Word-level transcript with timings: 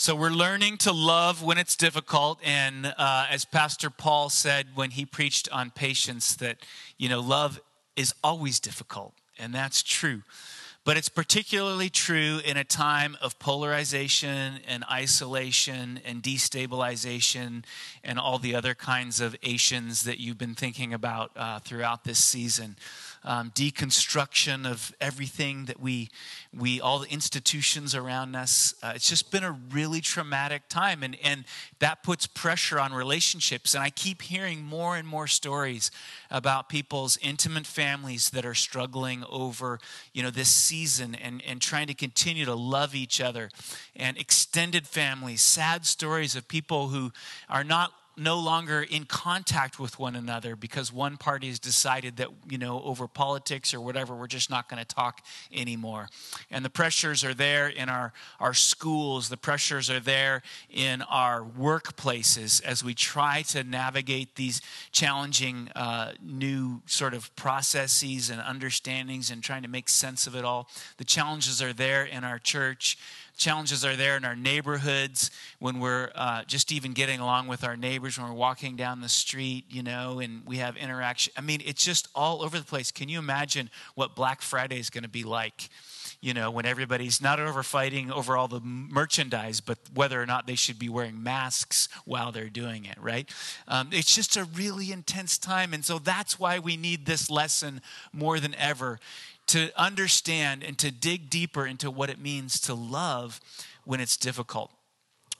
So 0.00 0.14
we're 0.14 0.30
learning 0.30 0.78
to 0.78 0.92
love 0.92 1.42
when 1.42 1.58
it's 1.58 1.76
difficult. 1.76 2.40
And 2.42 2.86
uh, 2.86 3.26
as 3.28 3.44
Pastor 3.44 3.90
Paul 3.90 4.30
said 4.30 4.68
when 4.74 4.92
he 4.92 5.04
preached 5.04 5.46
on 5.52 5.72
patience, 5.72 6.34
that, 6.36 6.56
you 6.96 7.10
know, 7.10 7.20
love 7.20 7.60
is 7.96 8.14
always 8.24 8.60
difficult. 8.60 9.12
And 9.38 9.54
that's 9.54 9.82
true. 9.82 10.22
But 10.86 10.96
it's 10.96 11.10
particularly 11.10 11.90
true 11.90 12.40
in 12.42 12.56
a 12.56 12.64
time 12.64 13.14
of 13.20 13.38
polarization 13.38 14.60
and 14.66 14.84
isolation 14.90 16.00
and 16.02 16.22
destabilization 16.22 17.64
and 18.02 18.18
all 18.18 18.38
the 18.38 18.54
other 18.54 18.74
kinds 18.74 19.20
of 19.20 19.36
Asians 19.42 20.04
that 20.04 20.18
you've 20.18 20.38
been 20.38 20.54
thinking 20.54 20.94
about 20.94 21.32
uh, 21.36 21.58
throughout 21.58 22.04
this 22.04 22.24
season 22.24 22.76
um, 23.24 23.50
deconstruction 23.50 24.70
of 24.70 24.94
everything 25.00 25.66
that 25.66 25.78
we, 25.78 26.08
we, 26.56 26.80
all 26.80 27.00
the 27.00 27.08
institutions 27.10 27.94
around 27.94 28.34
us. 28.34 28.74
Uh, 28.82 28.92
it's 28.94 29.08
just 29.08 29.30
been 29.30 29.44
a 29.44 29.52
really 29.70 30.00
traumatic 30.00 30.68
time, 30.68 31.02
and, 31.02 31.16
and 31.22 31.44
that 31.78 32.02
puts 32.02 32.26
pressure 32.26 32.80
on 32.80 32.92
relationships. 32.92 33.74
And 33.74 33.84
I 33.84 33.90
keep 33.90 34.22
hearing 34.22 34.62
more 34.62 34.96
and 34.96 35.06
more 35.06 35.26
stories 35.26 35.90
about 36.30 36.68
people's 36.68 37.18
intimate 37.18 37.66
families 37.66 38.30
that 38.30 38.46
are 38.46 38.54
struggling 38.54 39.24
over, 39.28 39.78
you 40.12 40.22
know, 40.22 40.30
this 40.30 40.48
season 40.48 41.14
and, 41.14 41.42
and 41.46 41.60
trying 41.60 41.88
to 41.88 41.94
continue 41.94 42.44
to 42.46 42.54
love 42.54 42.94
each 42.94 43.20
other, 43.20 43.50
and 43.94 44.16
extended 44.16 44.86
families, 44.86 45.42
sad 45.42 45.84
stories 45.84 46.34
of 46.36 46.48
people 46.48 46.88
who 46.88 47.12
are 47.48 47.64
not 47.64 47.92
no 48.20 48.38
longer 48.38 48.82
in 48.82 49.04
contact 49.04 49.78
with 49.80 49.98
one 49.98 50.14
another 50.14 50.54
because 50.54 50.92
one 50.92 51.16
party 51.16 51.48
has 51.48 51.58
decided 51.58 52.18
that, 52.18 52.28
you 52.48 52.58
know, 52.58 52.82
over 52.82 53.08
politics 53.08 53.72
or 53.72 53.80
whatever, 53.80 54.14
we're 54.14 54.26
just 54.26 54.50
not 54.50 54.68
going 54.68 54.78
to 54.78 54.94
talk 54.94 55.22
anymore. 55.52 56.06
And 56.50 56.62
the 56.62 56.70
pressures 56.70 57.24
are 57.24 57.32
there 57.32 57.68
in 57.68 57.88
our, 57.88 58.12
our 58.38 58.52
schools, 58.52 59.30
the 59.30 59.38
pressures 59.38 59.88
are 59.88 60.00
there 60.00 60.42
in 60.68 61.00
our 61.02 61.42
workplaces 61.42 62.62
as 62.62 62.84
we 62.84 62.92
try 62.92 63.40
to 63.48 63.64
navigate 63.64 64.36
these 64.36 64.60
challenging 64.92 65.70
uh, 65.74 66.12
new 66.22 66.82
sort 66.84 67.14
of 67.14 67.34
processes 67.36 68.28
and 68.28 68.40
understandings 68.42 69.30
and 69.30 69.42
trying 69.42 69.62
to 69.62 69.68
make 69.68 69.88
sense 69.88 70.26
of 70.26 70.36
it 70.36 70.44
all. 70.44 70.68
The 70.98 71.04
challenges 71.04 71.62
are 71.62 71.72
there 71.72 72.04
in 72.04 72.24
our 72.24 72.38
church 72.38 72.98
challenges 73.40 73.86
are 73.86 73.96
there 73.96 74.18
in 74.18 74.24
our 74.24 74.36
neighborhoods 74.36 75.30
when 75.60 75.80
we're 75.80 76.10
uh, 76.14 76.44
just 76.44 76.70
even 76.70 76.92
getting 76.92 77.20
along 77.20 77.48
with 77.48 77.64
our 77.64 77.74
neighbors 77.74 78.18
when 78.18 78.28
we're 78.28 78.34
walking 78.34 78.76
down 78.76 79.00
the 79.00 79.08
street 79.08 79.64
you 79.70 79.82
know 79.82 80.20
and 80.20 80.42
we 80.46 80.58
have 80.58 80.76
interaction. 80.76 81.32
I 81.36 81.40
mean 81.40 81.62
it's 81.64 81.82
just 81.82 82.08
all 82.14 82.42
over 82.42 82.58
the 82.58 82.64
place. 82.64 82.92
Can 82.92 83.08
you 83.08 83.18
imagine 83.18 83.70
what 83.94 84.14
black 84.14 84.42
friday 84.42 84.78
is 84.78 84.90
going 84.90 85.04
to 85.04 85.08
be 85.08 85.24
like 85.24 85.70
you 86.20 86.34
know 86.34 86.50
when 86.50 86.66
everybody's 86.66 87.22
not 87.22 87.40
over 87.40 87.62
fighting 87.62 88.12
over 88.12 88.36
all 88.36 88.46
the 88.46 88.60
merchandise 88.60 89.60
but 89.60 89.78
whether 89.94 90.20
or 90.20 90.26
not 90.26 90.46
they 90.46 90.54
should 90.54 90.78
be 90.78 90.90
wearing 90.90 91.22
masks 91.22 91.88
while 92.04 92.30
they're 92.30 92.50
doing 92.50 92.84
it 92.84 92.98
right? 93.00 93.28
Um, 93.66 93.88
it's 93.90 94.14
just 94.14 94.36
a 94.36 94.44
really 94.44 94.92
intense 94.92 95.38
time 95.38 95.72
and 95.72 95.82
so 95.82 95.98
that's 95.98 96.38
why 96.38 96.58
we 96.58 96.76
need 96.76 97.06
this 97.06 97.30
lesson 97.30 97.80
more 98.12 98.38
than 98.38 98.54
ever 98.56 99.00
to 99.50 99.70
understand 99.76 100.62
and 100.62 100.78
to 100.78 100.90
dig 100.90 101.30
deeper 101.30 101.66
into 101.66 101.90
what 101.90 102.10
it 102.10 102.20
means 102.20 102.60
to 102.60 102.74
love 102.74 103.40
when 103.84 104.00
it's 104.00 104.16
difficult. 104.16 104.72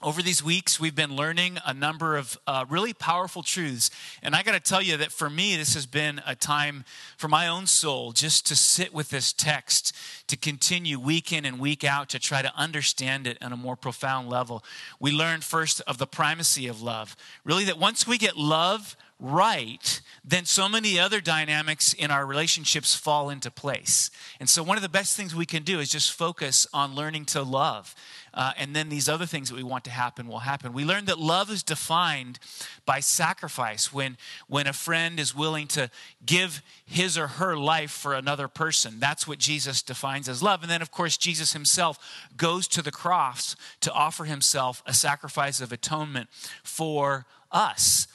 Over 0.02 0.22
these 0.22 0.42
weeks, 0.42 0.80
we've 0.80 0.94
been 0.94 1.14
learning 1.14 1.58
a 1.66 1.74
number 1.74 2.16
of 2.16 2.38
uh, 2.46 2.64
really 2.70 2.94
powerful 2.94 3.42
truths. 3.42 3.90
And 4.22 4.34
I 4.34 4.42
got 4.42 4.52
to 4.52 4.60
tell 4.60 4.80
you 4.80 4.96
that 4.96 5.12
for 5.12 5.28
me, 5.28 5.56
this 5.56 5.74
has 5.74 5.84
been 5.84 6.22
a 6.26 6.34
time 6.34 6.86
for 7.18 7.28
my 7.28 7.46
own 7.46 7.66
soul 7.66 8.12
just 8.12 8.46
to 8.46 8.56
sit 8.56 8.94
with 8.94 9.10
this 9.10 9.34
text, 9.34 9.94
to 10.28 10.38
continue 10.38 10.98
week 10.98 11.34
in 11.34 11.44
and 11.44 11.60
week 11.60 11.84
out 11.84 12.08
to 12.08 12.18
try 12.18 12.40
to 12.40 12.56
understand 12.56 13.26
it 13.26 13.36
on 13.42 13.52
a 13.52 13.58
more 13.58 13.76
profound 13.76 14.30
level. 14.30 14.64
We 14.98 15.12
learned 15.12 15.44
first 15.44 15.82
of 15.82 15.98
the 15.98 16.06
primacy 16.06 16.66
of 16.66 16.80
love. 16.80 17.14
Really, 17.44 17.64
that 17.64 17.78
once 17.78 18.06
we 18.06 18.16
get 18.16 18.38
love 18.38 18.96
right, 19.20 20.00
then 20.24 20.44
so 20.44 20.68
many 20.68 20.98
other 20.98 21.20
dynamics 21.20 21.92
in 21.92 22.10
our 22.10 22.24
relationships 22.24 22.94
fall 22.94 23.30
into 23.30 23.50
place. 23.50 24.10
And 24.40 24.48
so, 24.48 24.62
one 24.62 24.76
of 24.76 24.82
the 24.82 24.88
best 24.88 25.16
things 25.16 25.34
we 25.34 25.46
can 25.46 25.62
do 25.62 25.78
is 25.78 25.90
just 25.90 26.12
focus 26.12 26.66
on 26.72 26.94
learning 26.94 27.26
to 27.26 27.42
love. 27.42 27.94
Uh, 28.32 28.52
and 28.56 28.76
then 28.76 28.88
these 28.88 29.08
other 29.08 29.26
things 29.26 29.48
that 29.48 29.56
we 29.56 29.62
want 29.62 29.84
to 29.84 29.90
happen 29.90 30.28
will 30.28 30.40
happen. 30.40 30.72
We 30.72 30.84
learned 30.84 31.08
that 31.08 31.18
love 31.18 31.50
is 31.50 31.62
defined 31.62 32.38
by 32.86 33.00
sacrifice. 33.00 33.92
When, 33.92 34.16
when 34.46 34.66
a 34.66 34.72
friend 34.72 35.18
is 35.18 35.34
willing 35.34 35.66
to 35.68 35.90
give 36.24 36.62
his 36.86 37.18
or 37.18 37.26
her 37.26 37.56
life 37.56 37.90
for 37.90 38.14
another 38.14 38.46
person, 38.46 39.00
that's 39.00 39.26
what 39.26 39.38
Jesus 39.38 39.82
defines 39.82 40.28
as 40.28 40.42
love. 40.42 40.62
And 40.62 40.70
then, 40.70 40.82
of 40.82 40.92
course, 40.92 41.16
Jesus 41.16 41.52
himself 41.52 41.98
goes 42.36 42.68
to 42.68 42.82
the 42.82 42.92
cross 42.92 43.56
to 43.80 43.92
offer 43.92 44.24
himself 44.24 44.82
a 44.86 44.94
sacrifice 44.94 45.60
of 45.60 45.72
atonement 45.72 46.28
for 46.62 47.26
us. 47.50 48.06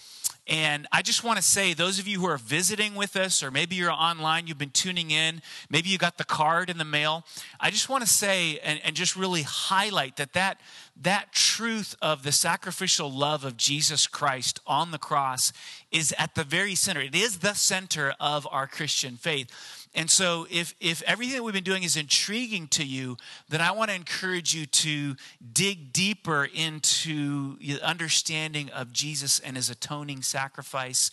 And 0.47 0.88
I 0.91 1.01
just 1.01 1.23
want 1.23 1.38
to 1.38 1.44
say, 1.44 1.73
those 1.73 1.97
of 1.97 2.07
you 2.07 2.19
who 2.19 2.28
are 2.28 2.38
visiting 2.38 2.94
with 2.94 3.16
us, 3.16 3.41
or 3.41 3.50
maybe 3.50 3.75
you're 3.75 3.91
online, 3.91 4.45
you've 4.45 4.59
been 4.59 4.69
tuning 4.69 5.09
in, 5.09 5.41
maybe 5.72 5.89
you 5.89 5.97
got 5.97 6.19
the 6.19 6.23
card 6.23 6.69
in 6.69 6.78
the 6.78 6.85
mail. 6.85 7.25
I 7.59 7.72
just 7.72 7.89
want 7.89 8.03
to 8.03 8.09
say 8.09 8.59
and, 8.59 8.79
and 8.84 8.95
just 8.95 9.16
really 9.16 9.41
highlight 9.41 10.17
that, 10.17 10.34
that 10.34 10.59
that 11.01 11.34
truth 11.34 11.95
of 12.01 12.23
the 12.23 12.31
sacrificial 12.31 13.11
love 13.11 13.44
of 13.44 13.57
Jesus 13.57 14.07
Christ 14.07 14.59
on 14.66 14.91
the 14.91 14.97
cross 14.97 15.51
is 15.91 16.13
at 16.17 16.35
the 16.35 16.44
very 16.44 16.75
center. 16.75 17.01
It 17.01 17.16
is 17.16 17.39
the 17.39 17.53
center 17.53 18.13
of 18.19 18.47
our 18.50 18.66
Christian 18.66 19.17
faith. 19.17 19.47
And 19.95 20.11
so, 20.11 20.45
if, 20.51 20.75
if 20.81 21.01
everything 21.03 21.38
that 21.38 21.44
we've 21.44 21.53
been 21.53 21.63
doing 21.63 21.83
is 21.83 21.95
intriguing 21.95 22.67
to 22.69 22.85
you, 22.85 23.16
then 23.47 23.61
I 23.61 23.72
want 23.72 23.89
to 23.89 23.95
encourage 23.95 24.53
you 24.53 24.66
to 24.66 25.16
dig 25.53 25.94
deeper 25.94 26.50
into 26.53 27.57
the 27.59 27.81
understanding 27.81 28.69
of 28.72 28.91
Jesus 28.91 29.39
and 29.39 29.55
his 29.55 29.69
atoning 29.69 30.22
sacrifice 30.22 31.11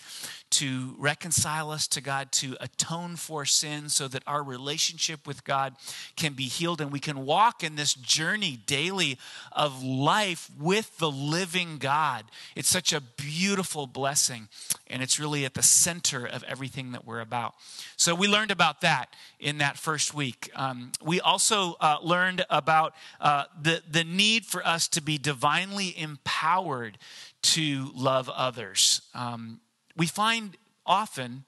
to 0.53 0.95
reconcile 0.99 1.71
us 1.71 1.89
to 1.89 2.01
God, 2.01 2.31
to 2.33 2.57
atone 2.61 3.17
for 3.17 3.47
sin 3.47 3.89
so 3.89 4.07
that 4.09 4.23
our 4.27 4.43
relationship 4.43 5.27
with 5.27 5.45
God 5.45 5.75
can 6.15 6.35
be 6.35 6.45
healed 6.45 6.81
and 6.81 6.93
we 6.93 7.01
can 7.01 7.25
walk 7.25 7.65
in 7.65 7.77
this 7.77 7.95
journey 7.95 8.59
daily 8.67 9.19
of 9.53 9.83
life 9.83 10.51
with 10.61 10.99
the 10.99 11.11
living 11.11 11.79
God. 11.79 12.27
It's 12.55 12.69
such 12.69 12.93
a 12.93 13.01
beautiful 13.01 13.87
blessing, 13.87 14.49
and 14.89 15.03
it's 15.03 15.19
really 15.19 15.47
at 15.47 15.55
the 15.55 15.63
center 15.63 16.27
of 16.27 16.45
everything 16.45 16.93
that 16.93 17.07
we're 17.07 17.21
about. 17.21 17.55
So, 17.97 18.15
we 18.15 18.29
learned 18.29 18.51
about 18.51 18.83
that 18.83 19.07
in 19.41 19.59
that 19.59 19.79
first 19.79 20.13
week. 20.13 20.51
Um, 20.55 20.93
we 21.03 21.21
also 21.21 21.77
uh, 21.81 21.97
learned 22.03 22.45
about 22.51 22.95
uh, 23.21 23.45
the, 23.61 23.83
the 23.91 24.05
need 24.05 24.45
for 24.45 24.67
us 24.67 24.87
to 24.89 25.01
be 25.01 25.17
divinely 25.17 25.99
empowered 25.99 26.99
to 27.43 27.91
love 27.95 28.29
others. 28.29 29.03
Um, 29.15 29.61
we 29.97 30.07
find 30.07 30.57
often, 30.87 31.45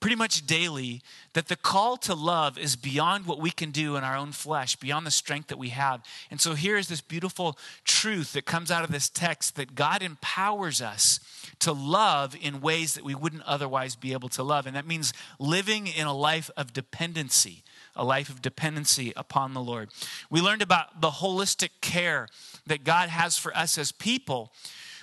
pretty 0.00 0.16
much 0.16 0.46
daily, 0.46 1.02
that 1.34 1.48
the 1.48 1.56
call 1.56 1.96
to 1.98 2.14
love 2.14 2.58
is 2.58 2.74
beyond 2.74 3.26
what 3.26 3.38
we 3.38 3.50
can 3.50 3.70
do 3.70 3.96
in 3.96 4.04
our 4.04 4.16
own 4.16 4.32
flesh, 4.32 4.76
beyond 4.76 5.06
the 5.06 5.10
strength 5.10 5.48
that 5.48 5.58
we 5.58 5.68
have. 5.68 6.02
And 6.30 6.40
so 6.40 6.54
here 6.54 6.76
is 6.76 6.88
this 6.88 7.02
beautiful 7.02 7.58
truth 7.84 8.32
that 8.32 8.46
comes 8.46 8.70
out 8.70 8.84
of 8.84 8.90
this 8.90 9.08
text 9.08 9.56
that 9.56 9.74
God 9.74 10.02
empowers 10.02 10.80
us 10.80 11.20
to 11.58 11.72
love 11.72 12.34
in 12.40 12.62
ways 12.62 12.94
that 12.94 13.04
we 13.04 13.14
wouldn't 13.14 13.42
otherwise 13.42 13.94
be 13.94 14.12
able 14.12 14.30
to 14.30 14.42
love. 14.42 14.66
And 14.66 14.74
that 14.74 14.86
means 14.86 15.12
living 15.38 15.86
in 15.86 16.06
a 16.06 16.16
life 16.16 16.50
of 16.56 16.72
dependency 16.72 17.62
a 17.96 18.04
life 18.04 18.28
of 18.28 18.40
dependency 18.42 19.12
upon 19.16 19.54
the 19.54 19.60
Lord. 19.60 19.90
We 20.30 20.40
learned 20.40 20.62
about 20.62 21.00
the 21.00 21.10
holistic 21.10 21.70
care 21.80 22.28
that 22.66 22.84
God 22.84 23.08
has 23.08 23.36
for 23.36 23.56
us 23.56 23.76
as 23.78 23.92
people 23.92 24.52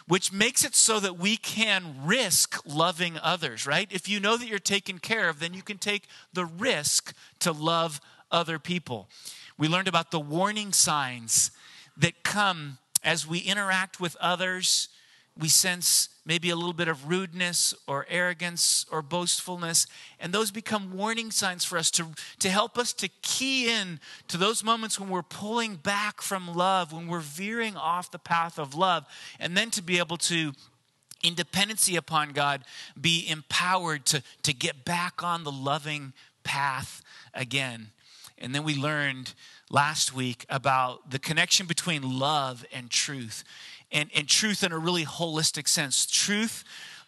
which 0.07 0.31
makes 0.31 0.63
it 0.63 0.73
so 0.73 0.99
that 0.99 1.17
we 1.17 1.37
can 1.37 1.95
risk 2.05 2.59
loving 2.65 3.17
others, 3.21 3.67
right? 3.67 3.87
If 3.91 4.07
you 4.07 4.19
know 4.19 4.37
that 4.37 4.47
you're 4.47 4.59
taken 4.59 4.99
care 4.99 5.29
of, 5.29 5.39
then 5.39 5.53
you 5.53 5.61
can 5.61 5.77
take 5.77 6.03
the 6.33 6.45
risk 6.45 7.13
to 7.39 7.51
love 7.51 7.99
other 8.31 8.57
people. 8.57 9.09
We 9.57 9.67
learned 9.67 9.87
about 9.87 10.11
the 10.11 10.19
warning 10.19 10.71
signs 10.71 11.51
that 11.97 12.23
come 12.23 12.77
as 13.03 13.27
we 13.27 13.39
interact 13.39 13.99
with 13.99 14.15
others 14.21 14.89
we 15.39 15.47
sense 15.47 16.09
maybe 16.25 16.49
a 16.49 16.55
little 16.55 16.73
bit 16.73 16.87
of 16.87 17.07
rudeness 17.07 17.73
or 17.87 18.05
arrogance 18.09 18.85
or 18.91 19.01
boastfulness 19.01 19.87
and 20.19 20.33
those 20.33 20.51
become 20.51 20.95
warning 20.95 21.31
signs 21.31 21.63
for 21.63 21.77
us 21.77 21.89
to, 21.91 22.07
to 22.39 22.49
help 22.49 22.77
us 22.77 22.93
to 22.93 23.07
key 23.21 23.69
in 23.69 23.99
to 24.27 24.37
those 24.37 24.63
moments 24.63 24.99
when 24.99 25.09
we're 25.09 25.21
pulling 25.21 25.75
back 25.75 26.21
from 26.21 26.53
love 26.53 26.91
when 26.91 27.07
we're 27.07 27.19
veering 27.19 27.75
off 27.75 28.11
the 28.11 28.19
path 28.19 28.59
of 28.59 28.75
love 28.75 29.05
and 29.39 29.55
then 29.55 29.69
to 29.69 29.81
be 29.81 29.97
able 29.97 30.17
to 30.17 30.51
in 31.23 31.33
dependency 31.33 31.95
upon 31.95 32.31
god 32.31 32.63
be 32.99 33.27
empowered 33.29 34.05
to, 34.05 34.21
to 34.43 34.53
get 34.53 34.85
back 34.85 35.23
on 35.23 35.43
the 35.43 35.51
loving 35.51 36.13
path 36.43 37.01
again 37.33 37.87
and 38.37 38.53
then 38.53 38.63
we 38.63 38.75
learned 38.75 39.33
last 39.69 40.13
week 40.13 40.45
about 40.49 41.11
the 41.11 41.19
connection 41.19 41.65
between 41.65 42.19
love 42.19 42.65
and 42.71 42.89
truth 42.89 43.43
and, 43.91 44.09
and 44.15 44.27
truth 44.27 44.63
in 44.63 44.71
a 44.71 44.77
really 44.77 45.05
holistic 45.05 45.67
sense. 45.67 46.05
Truth 46.05 46.63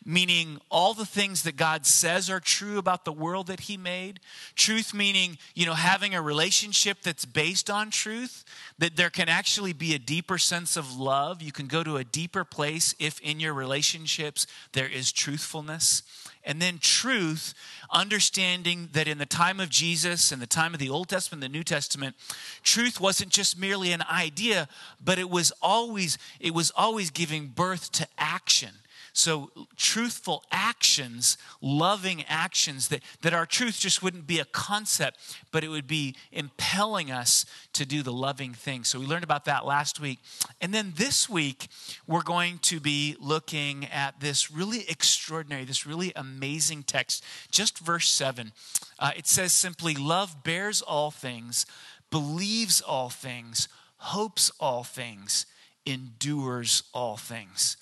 meaning 0.05 0.59
all 0.71 0.93
the 0.93 1.05
things 1.05 1.43
that 1.43 1.57
God 1.57 1.85
says 1.85 2.29
are 2.29 2.39
true 2.39 2.77
about 2.77 3.05
the 3.05 3.11
world 3.11 3.47
that 3.47 3.61
He 3.61 3.77
made. 3.77 4.19
Truth 4.55 4.93
meaning, 4.93 5.37
you 5.53 5.65
know, 5.65 5.73
having 5.73 6.15
a 6.15 6.21
relationship 6.21 7.01
that's 7.03 7.25
based 7.25 7.69
on 7.69 7.91
truth, 7.91 8.43
that 8.77 8.95
there 8.95 9.09
can 9.09 9.29
actually 9.29 9.73
be 9.73 9.93
a 9.93 9.99
deeper 9.99 10.37
sense 10.37 10.77
of 10.77 10.97
love. 10.97 11.41
You 11.41 11.51
can 11.51 11.67
go 11.67 11.83
to 11.83 11.97
a 11.97 12.03
deeper 12.03 12.43
place 12.43 12.95
if 12.99 13.19
in 13.19 13.39
your 13.39 13.53
relationships 13.53 14.47
there 14.71 14.87
is 14.87 15.11
truthfulness. 15.11 16.03
And 16.49 16.59
then 16.59 16.79
truth, 16.79 17.53
understanding 17.91 18.89
that 18.93 19.07
in 19.07 19.19
the 19.19 19.27
time 19.27 19.59
of 19.59 19.69
Jesus 19.69 20.31
and 20.31 20.41
the 20.41 20.47
time 20.47 20.73
of 20.73 20.79
the 20.79 20.89
Old 20.89 21.07
Testament, 21.07 21.43
the 21.43 21.47
New 21.47 21.63
Testament, 21.63 22.15
truth 22.63 22.99
wasn't 22.99 23.29
just 23.29 23.55
merely 23.55 23.91
an 23.91 24.01
idea, 24.11 24.67
but 24.99 25.19
it 25.19 25.29
was 25.29 25.51
always 25.61 26.17
it 26.39 26.55
was 26.55 26.71
always 26.75 27.11
giving 27.11 27.49
birth 27.49 27.91
to 27.91 28.07
action. 28.17 28.71
So, 29.19 29.51
truthful 29.75 30.45
actions, 30.49 31.37
loving 31.61 32.23
actions, 32.29 32.87
that, 32.87 33.01
that 33.21 33.33
our 33.33 33.45
truth 33.45 33.77
just 33.77 34.01
wouldn't 34.01 34.25
be 34.25 34.39
a 34.39 34.45
concept, 34.45 35.19
but 35.51 35.61
it 35.61 35.67
would 35.67 35.87
be 35.87 36.15
impelling 36.31 37.11
us 37.11 37.45
to 37.73 37.85
do 37.85 38.01
the 38.01 38.13
loving 38.13 38.53
thing. 38.53 38.85
So, 38.85 38.97
we 38.97 39.05
learned 39.05 39.25
about 39.25 39.43
that 39.43 39.65
last 39.65 39.99
week. 39.99 40.19
And 40.61 40.73
then 40.73 40.93
this 40.95 41.29
week, 41.29 41.67
we're 42.07 42.23
going 42.23 42.59
to 42.59 42.79
be 42.79 43.17
looking 43.19 43.85
at 43.87 44.21
this 44.21 44.49
really 44.49 44.89
extraordinary, 44.89 45.65
this 45.65 45.85
really 45.85 46.13
amazing 46.15 46.83
text, 46.83 47.21
just 47.51 47.77
verse 47.79 48.07
7. 48.07 48.53
Uh, 48.97 49.11
it 49.17 49.27
says 49.27 49.51
simply, 49.51 49.95
Love 49.95 50.45
bears 50.45 50.81
all 50.81 51.11
things, 51.11 51.65
believes 52.09 52.79
all 52.79 53.09
things, 53.09 53.67
hopes 53.97 54.49
all 54.61 54.85
things, 54.85 55.45
endures 55.85 56.83
all 56.93 57.17
things. 57.17 57.75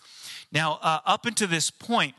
Now, 0.52 0.80
uh, 0.82 1.00
up 1.06 1.26
until 1.26 1.48
this 1.48 1.70
point, 1.70 2.16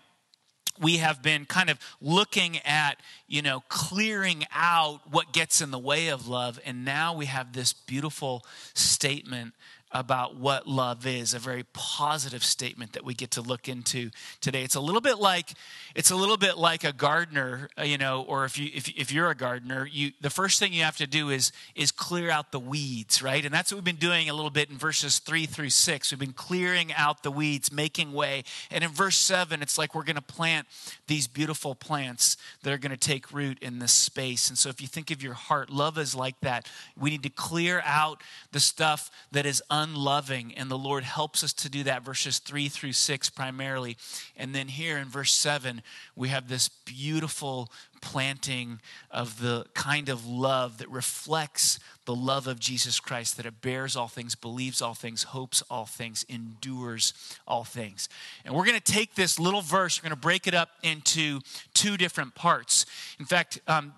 we 0.80 0.98
have 0.98 1.22
been 1.22 1.44
kind 1.44 1.70
of 1.70 1.78
looking 2.00 2.58
at, 2.58 3.00
you 3.26 3.42
know, 3.42 3.62
clearing 3.69 4.44
out 4.54 5.00
what 5.10 5.32
gets 5.32 5.60
in 5.60 5.70
the 5.70 5.78
way 5.78 6.08
of 6.08 6.28
love. 6.28 6.60
And 6.64 6.84
now 6.84 7.14
we 7.14 7.26
have 7.26 7.52
this 7.52 7.72
beautiful 7.72 8.44
statement 8.75 9.54
about 9.90 10.37
what 10.37 10.67
love 10.67 11.06
is, 11.06 11.32
a 11.32 11.38
very 11.38 11.64
positive 11.73 12.44
statement 12.44 12.93
that 12.93 13.05
we 13.05 13.14
get 13.14 13.31
to 13.32 13.40
look 13.40 13.69
into 13.69 14.11
today. 14.40 14.62
It's 14.62 14.75
a 14.75 14.81
little 14.81 15.00
bit 15.00 15.19
like 15.19 15.50
it's 15.94 16.11
a 16.11 16.17
little 16.17 16.37
bit 16.37 16.58
like 16.58 16.85
a 16.85 16.93
gardener, 16.93 17.70
uh, 17.79 17.82
you 17.82 17.99
know, 17.99 18.23
or 18.23 18.44
if 18.44 18.58
you 18.58 18.70
if, 18.75 18.88
if 18.88 19.12
you're 19.12 19.31
a 19.31 19.35
gardener, 19.35 19.87
you 19.90 20.12
the 20.20 20.31
first 20.31 20.58
thing 20.58 20.73
you 20.73 20.82
have 20.82 20.96
to 20.99 21.06
do 21.06 21.31
is 21.31 21.52
is 21.75 21.90
clear 21.90 22.31
out 22.31 22.52
the 22.52 22.61
weeds, 22.61 23.23
right? 23.23 23.44
And 23.44 23.55
that's 23.55 23.73
what 23.73 23.76
we've 23.76 23.85
been 23.85 23.96
doing 23.96 24.29
a 24.29 24.35
little 24.35 24.50
bit 24.50 24.70
in 24.70 24.76
verses 24.76 25.19
3 25.19 25.46
through 25.46 25.70
6. 25.70 26.12
We've 26.12 26.19
been 26.19 26.32
clearing 26.32 26.93
out 26.93 27.23
the 27.23 27.31
weeds, 27.31 27.73
making 27.73 28.12
way. 28.12 28.44
And 28.70 28.84
in 28.84 28.91
verse 28.91 29.17
7, 29.17 29.62
it's 29.62 29.79
like 29.79 29.94
we're 29.94 30.05
going 30.05 30.17
to 30.17 30.23
plant 30.23 30.67
these 31.06 31.26
beautiful 31.26 31.75
plants 31.75 32.37
that 32.62 32.73
are 32.73 32.79
going 32.79 32.91
to 32.91 32.96
take 32.96 33.32
root 33.32 33.58
in 33.61 33.79
this 33.79 33.93
space. 33.93 34.49
And 34.49 34.58
so 34.58 34.69
if 34.69 34.81
you 34.81 34.87
think 34.87 35.11
of 35.11 35.23
your 35.23 35.34
heart, 35.34 35.70
love 35.70 35.99
is 35.99 36.14
like 36.14 36.38
that. 36.41 36.69
We 36.99 37.11
need 37.11 37.23
to 37.23 37.31
clear 37.31 37.82
out 37.84 38.23
the 38.52 38.61
stuff 38.61 39.11
that 39.32 39.46
is 39.46 39.62
unloving, 39.78 40.52
and 40.56 40.70
the 40.70 40.78
Lord 40.78 41.04
helps 41.04 41.44
us 41.44 41.52
to 41.54 41.69
do 41.69 41.84
that, 41.84 42.04
verses 42.04 42.38
3 42.38 42.69
through 42.69 42.92
6 42.92 43.30
primarily. 43.30 43.96
And 44.36 44.54
then 44.54 44.69
here 44.69 44.98
in 44.98 45.08
verse 45.08 45.32
7, 45.32 45.82
we 46.16 46.28
have 46.28 46.48
this 46.48 46.69
beautiful 46.69 47.70
planting 48.00 48.80
of 49.10 49.40
the 49.40 49.66
kind 49.75 50.08
of 50.08 50.26
love 50.26 50.78
that 50.78 50.90
reflects 50.90 51.78
the 52.04 52.14
love 52.14 52.46
of 52.46 52.58
Jesus 52.58 53.00
Christ, 53.00 53.36
that 53.36 53.46
it 53.46 53.60
bears 53.60 53.96
all 53.96 54.08
things, 54.08 54.34
believes 54.34 54.80
all 54.80 54.94
things, 54.94 55.25
hopes 55.25 55.62
all 55.70 55.86
things, 55.86 56.24
endures 56.28 57.12
all 57.46 57.64
things. 57.64 58.08
And 58.44 58.54
we're 58.54 58.64
going 58.64 58.81
to 58.81 58.92
take 58.92 59.14
this 59.14 59.38
little 59.38 59.62
verse, 59.62 60.00
we're 60.00 60.08
going 60.08 60.16
to 60.19 60.20
break 60.20 60.46
it 60.46 60.54
up 60.54 60.70
into 60.82 61.40
two 61.74 61.96
different 61.96 62.34
parts. 62.34 62.86
In 63.19 63.26
fact, 63.26 63.60
um, 63.66 63.92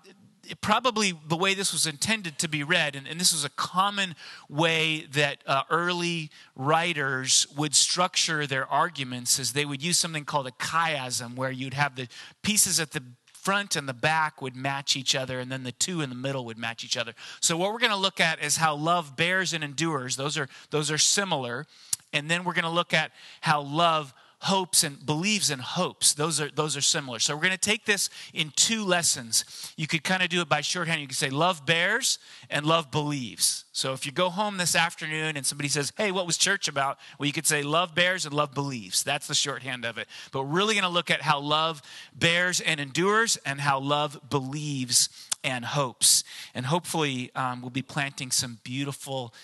probably 0.61 1.13
the 1.29 1.37
way 1.37 1.55
this 1.55 1.73
was 1.73 1.87
intended 1.87 2.39
to 2.39 2.49
be 2.49 2.63
read, 2.63 2.97
and, 2.97 3.07
and 3.07 3.21
this 3.21 3.33
was 3.33 3.45
a 3.45 3.51
common 3.51 4.15
way 4.49 5.07
that 5.13 5.39
uh, 5.47 5.63
early 5.71 6.31
writers 6.57 7.47
would 7.57 7.75
structure 7.75 8.47
their 8.47 8.67
arguments, 8.67 9.39
is 9.39 9.53
they 9.53 9.65
would 9.65 9.83
use 9.83 9.99
something 9.99 10.25
called 10.25 10.47
a 10.47 10.53
chiasm, 10.53 11.37
where 11.37 11.51
you'd 11.51 11.75
have 11.75 11.97
the 11.97 12.09
pieces 12.43 12.81
at 12.81 12.91
the 12.93 13.03
front 13.33 13.75
and 13.75 13.89
the 13.89 13.95
back 13.95 14.43
would 14.43 14.55
match 14.55 14.97
each 14.97 15.15
other, 15.15 15.41
and 15.41 15.51
then 15.51 15.63
the 15.63 15.73
two 15.73 16.03
in 16.03 16.11
the 16.11 16.17
middle 16.17 16.45
would 16.45 16.59
match 16.59 16.85
each 16.85 16.97
other. 16.97 17.15
So 17.41 17.57
what 17.57 17.73
we're 17.73 17.79
going 17.79 17.91
to 17.91 17.97
look 17.97 18.21
at 18.21 18.43
is 18.43 18.57
how 18.57 18.75
love 18.77 19.17
bears 19.17 19.55
and 19.55 19.65
endures. 19.65 20.17
Those 20.17 20.37
are 20.37 20.49
those 20.71 20.91
are 20.91 20.99
similar, 20.99 21.67
and 22.13 22.31
then 22.31 22.45
we're 22.45 22.53
going 22.53 22.65
to 22.65 22.71
look 22.71 22.93
at 22.93 23.13
how 23.41 23.63
love 23.63 24.13
hopes 24.41 24.83
and 24.83 25.05
believes 25.05 25.51
in 25.51 25.59
hopes. 25.59 26.15
Those 26.15 26.41
are 26.41 26.51
those 26.51 26.77
are 26.77 26.81
similar. 26.81 27.19
So 27.19 27.35
we're 27.35 27.43
going 27.43 27.53
to 27.53 27.59
take 27.59 27.85
this 27.85 28.09
in 28.33 28.53
two 28.57 28.85
lessons. 28.85 29.73
You 29.77 29.87
could 29.87 30.03
kind 30.03 30.23
of 30.23 30.29
do 30.29 30.41
it 30.41 30.49
by 30.49 30.63
shorthand. 30.63 31.01
You 31.01 31.07
could 31.07 31.17
say 31.17 31.31
love 31.31 31.67
bears 31.67 32.19
and 32.49 32.65
love 32.65 32.91
believes. 32.91 33.65
So 33.73 33.93
if 33.93 34.07
you 34.07 34.13
go 34.13 34.31
home 34.31 34.57
this 34.57 34.75
afternoon 34.75 35.37
and 35.37 35.45
somebody 35.45 35.69
says, 35.69 35.93
"Hey, 35.97 36.11
what 36.11 36.27
was 36.27 36.39
church 36.39 36.69
about?" 36.69 36.99
Well, 37.19 37.27
you 37.27 37.33
could 37.33 37.47
say 37.47 37.63
love 37.63 37.95
bears 37.95 38.25
and 38.25 38.35
love 38.35 38.55
believes. 38.55 39.03
That's 39.03 39.27
the 39.27 39.35
shorthand 39.35 39.85
of 39.85 39.99
it. 39.99 40.09
But 40.33 40.43
we're 40.43 40.57
really 40.57 40.75
going 40.75 40.85
to 40.85 40.89
look 40.89 41.11
at 41.11 41.23
how 41.23 41.41
love 41.41 41.83
bears 42.15 42.61
and 42.61 42.81
endures 42.81 43.37
and 43.45 43.61
how 43.61 43.79
love 43.79 44.19
believes 44.31 45.09
and 45.45 45.65
hopes. 45.65 46.25
And 46.55 46.67
hopefully 46.67 47.31
um, 47.35 47.61
we'll 47.61 47.71
be 47.71 47.83
planting 47.83 48.31
some 48.31 48.59
beautiful 48.63 49.35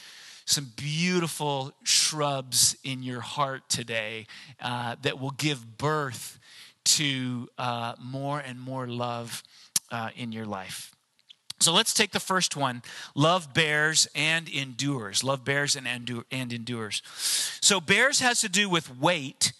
some 0.47 0.73
beautiful 0.77 1.73
shrubs 1.83 2.77
in 2.85 3.03
your 3.03 3.21
heart 3.21 3.69
today 3.69 4.27
uh, 4.61 4.95
that 5.03 5.21
will 5.21 5.33
give 5.33 5.77
birth 5.77 6.39
to 6.85 7.49
uh, 7.59 7.95
more 8.01 8.39
and 8.39 8.59
more 8.61 8.87
love 8.87 9.43
uh, 9.91 10.11
in 10.17 10.33
your 10.33 10.47
life. 10.47 10.95
So 11.59 11.73
let's 11.73 11.93
take 11.93 12.13
the 12.13 12.21
first 12.21 12.57
one. 12.57 12.83
Love 13.15 13.55
bears 13.55 14.07
and 14.15 14.49
endures. 14.49 15.25
Love 15.25 15.45
bears 15.45 15.75
and, 15.75 15.87
endure, 15.87 16.25
and 16.31 16.53
endures. 16.53 17.03
So 17.61 17.81
bears 17.81 18.21
has 18.21 18.41
to 18.43 18.49
do 18.49 18.69
with 18.69 18.97
weight, 18.99 19.53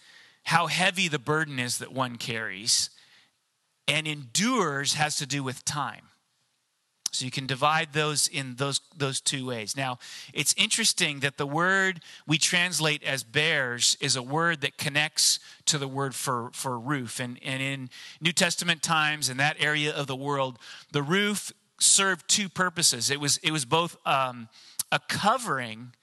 how 0.43 0.67
heavy 0.67 1.07
the 1.09 1.19
burden 1.19 1.59
is 1.59 1.79
that 1.79 1.91
one 1.91 2.17
carries, 2.17 2.91
and 3.87 4.07
endures 4.07 4.93
has 4.93 5.17
to 5.17 5.25
do 5.25 5.43
with 5.43 5.65
time. 5.65 6.06
So 7.17 7.25
you 7.25 7.31
can 7.31 7.47
divide 7.47 7.93
those 7.93 8.27
in 8.27 8.55
those, 8.55 8.79
those 8.95 9.19
two 9.19 9.47
ways. 9.47 9.75
Now, 9.75 9.97
it's 10.33 10.53
interesting 10.55 11.21
that 11.21 11.37
the 11.37 11.47
word 11.47 12.01
we 12.27 12.37
translate 12.37 13.03
as 13.03 13.23
bears 13.23 13.97
is 13.99 14.15
a 14.15 14.21
word 14.21 14.61
that 14.61 14.77
connects 14.77 15.39
to 15.65 15.77
the 15.77 15.87
word 15.87 16.13
for, 16.13 16.51
for 16.53 16.79
roof. 16.79 17.19
And, 17.19 17.39
and 17.43 17.61
in 17.61 17.89
New 18.21 18.33
Testament 18.33 18.83
times, 18.83 19.29
in 19.29 19.37
that 19.37 19.57
area 19.59 19.91
of 19.91 20.05
the 20.05 20.15
world, 20.15 20.59
the 20.91 21.01
roof 21.01 21.51
served 21.79 22.27
two 22.27 22.49
purposes. 22.49 23.09
It 23.09 23.19
was, 23.19 23.37
it 23.37 23.51
was 23.51 23.65
both 23.65 23.97
um, 24.05 24.47
a 24.91 24.99
covering, 24.99 25.93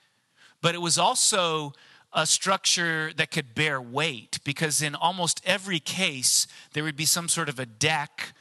but 0.61 0.75
it 0.75 0.81
was 0.81 0.99
also 0.99 1.75
a 2.13 2.27
structure 2.27 3.13
that 3.17 3.31
could 3.31 3.55
bear 3.55 3.81
weight 3.81 4.39
because 4.45 4.83
in 4.83 4.95
almost 4.95 5.41
every 5.45 5.81
case, 5.81 6.47
there 6.73 6.85
would 6.85 6.97
be 6.97 7.05
some 7.05 7.29
sort 7.29 7.49
of 7.49 7.59
a 7.59 7.67
deck 7.67 8.33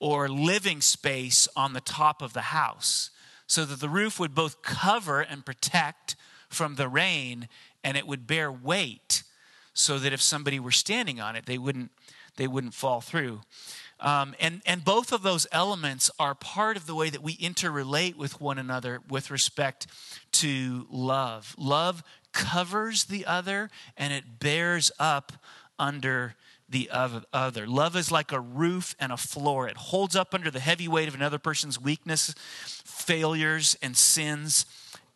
or 0.00 0.28
living 0.28 0.80
space 0.80 1.46
on 1.54 1.72
the 1.72 1.80
top 1.80 2.22
of 2.22 2.32
the 2.32 2.40
house 2.40 3.10
so 3.46 3.64
that 3.64 3.80
the 3.80 3.88
roof 3.88 4.18
would 4.18 4.34
both 4.34 4.62
cover 4.62 5.20
and 5.20 5.44
protect 5.44 6.16
from 6.48 6.74
the 6.74 6.88
rain 6.88 7.48
and 7.84 7.96
it 7.96 8.06
would 8.06 8.26
bear 8.26 8.50
weight 8.50 9.22
so 9.72 9.98
that 9.98 10.12
if 10.12 10.20
somebody 10.20 10.58
were 10.58 10.70
standing 10.70 11.20
on 11.20 11.36
it 11.36 11.46
they 11.46 11.58
wouldn't 11.58 11.90
they 12.36 12.46
wouldn't 12.46 12.74
fall 12.74 13.00
through. 13.00 13.42
Um, 14.00 14.34
and 14.40 14.62
and 14.64 14.82
both 14.82 15.12
of 15.12 15.22
those 15.22 15.46
elements 15.52 16.10
are 16.18 16.34
part 16.34 16.78
of 16.78 16.86
the 16.86 16.94
way 16.94 17.10
that 17.10 17.22
we 17.22 17.36
interrelate 17.36 18.16
with 18.16 18.40
one 18.40 18.58
another 18.58 19.00
with 19.10 19.30
respect 19.30 19.86
to 20.32 20.86
love. 20.90 21.54
Love 21.58 22.02
covers 22.32 23.04
the 23.04 23.26
other 23.26 23.68
and 23.98 24.12
it 24.12 24.40
bears 24.40 24.90
up 24.98 25.32
under 25.78 26.34
the 26.70 26.88
other. 26.92 27.66
Love 27.66 27.96
is 27.96 28.12
like 28.12 28.32
a 28.32 28.40
roof 28.40 28.94
and 28.98 29.12
a 29.12 29.16
floor. 29.16 29.68
It 29.68 29.76
holds 29.76 30.14
up 30.14 30.32
under 30.34 30.50
the 30.50 30.60
heavy 30.60 30.86
weight 30.86 31.08
of 31.08 31.14
another 31.14 31.38
person's 31.38 31.80
weakness, 31.80 32.32
failures, 32.64 33.76
and 33.82 33.96
sins, 33.96 34.66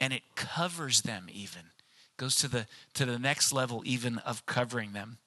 and 0.01 0.13
it 0.13 0.23
covers 0.35 1.03
them 1.03 1.29
even. 1.33 1.63
Goes 2.17 2.35
to 2.37 2.49
the 2.49 2.67
to 2.95 3.07
the 3.07 3.19
next 3.19 3.53
level 3.53 3.83
even 3.85 4.19
of 4.19 4.45
covering 4.47 4.93
them. 4.93 5.19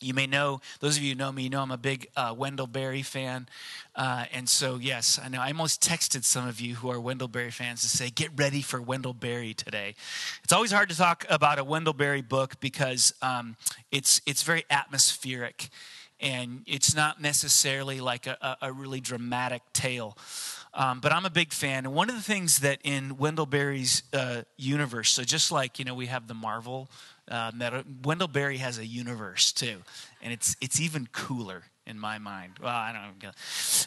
You 0.00 0.14
may 0.14 0.26
know, 0.26 0.60
those 0.80 0.96
of 0.96 1.02
you 1.02 1.10
who 1.10 1.18
know 1.18 1.32
me, 1.32 1.44
you 1.44 1.50
know 1.50 1.60
I'm 1.60 1.70
a 1.70 1.76
big 1.76 2.08
uh, 2.16 2.34
Wendell 2.36 2.66
Berry 2.66 3.02
fan. 3.02 3.48
Uh, 3.96 4.26
and 4.32 4.48
so, 4.48 4.76
yes, 4.76 5.18
I 5.22 5.28
know. 5.28 5.40
I 5.40 5.48
almost 5.48 5.82
texted 5.82 6.24
some 6.24 6.46
of 6.46 6.60
you 6.60 6.76
who 6.76 6.90
are 6.90 7.00
Wendell 7.00 7.28
Berry 7.28 7.50
fans 7.50 7.82
to 7.82 7.88
say, 7.88 8.10
get 8.10 8.30
ready 8.36 8.62
for 8.62 8.80
Wendell 8.80 9.14
Berry 9.14 9.54
today. 9.54 9.94
It's 10.44 10.52
always 10.52 10.70
hard 10.70 10.88
to 10.90 10.96
talk 10.96 11.26
about 11.28 11.58
a 11.58 11.64
Wendell 11.64 11.94
Berry 11.94 12.22
book 12.22 12.60
because 12.60 13.12
um, 13.22 13.56
it's, 13.90 14.20
it's 14.24 14.42
very 14.42 14.64
atmospheric 14.70 15.68
and 16.20 16.62
it's 16.66 16.94
not 16.94 17.20
necessarily 17.20 18.00
like 18.00 18.26
a, 18.26 18.56
a 18.60 18.72
really 18.72 19.00
dramatic 19.00 19.62
tale. 19.72 20.16
Um, 20.78 21.00
but 21.00 21.12
I'm 21.12 21.26
a 21.26 21.30
big 21.30 21.52
fan. 21.52 21.86
And 21.86 21.94
one 21.94 22.08
of 22.08 22.14
the 22.14 22.22
things 22.22 22.60
that 22.60 22.78
in 22.84 23.16
Wendell 23.16 23.46
Berry's 23.46 24.04
uh, 24.12 24.42
universe, 24.56 25.10
so 25.10 25.24
just 25.24 25.50
like 25.50 25.80
you 25.80 25.84
know 25.84 25.92
we 25.92 26.06
have 26.06 26.28
the 26.28 26.34
Marvel, 26.34 26.88
uh, 27.28 27.50
meta, 27.52 27.84
Wendell 28.04 28.28
Berry 28.28 28.58
has 28.58 28.78
a 28.78 28.86
universe 28.86 29.50
too, 29.50 29.82
and 30.22 30.32
it's 30.32 30.56
it's 30.60 30.80
even 30.80 31.08
cooler 31.10 31.64
in 31.84 31.98
my 31.98 32.18
mind. 32.18 32.60
Well, 32.62 32.70
I 32.70 32.92
don't 32.92 33.20
know. 33.20 33.30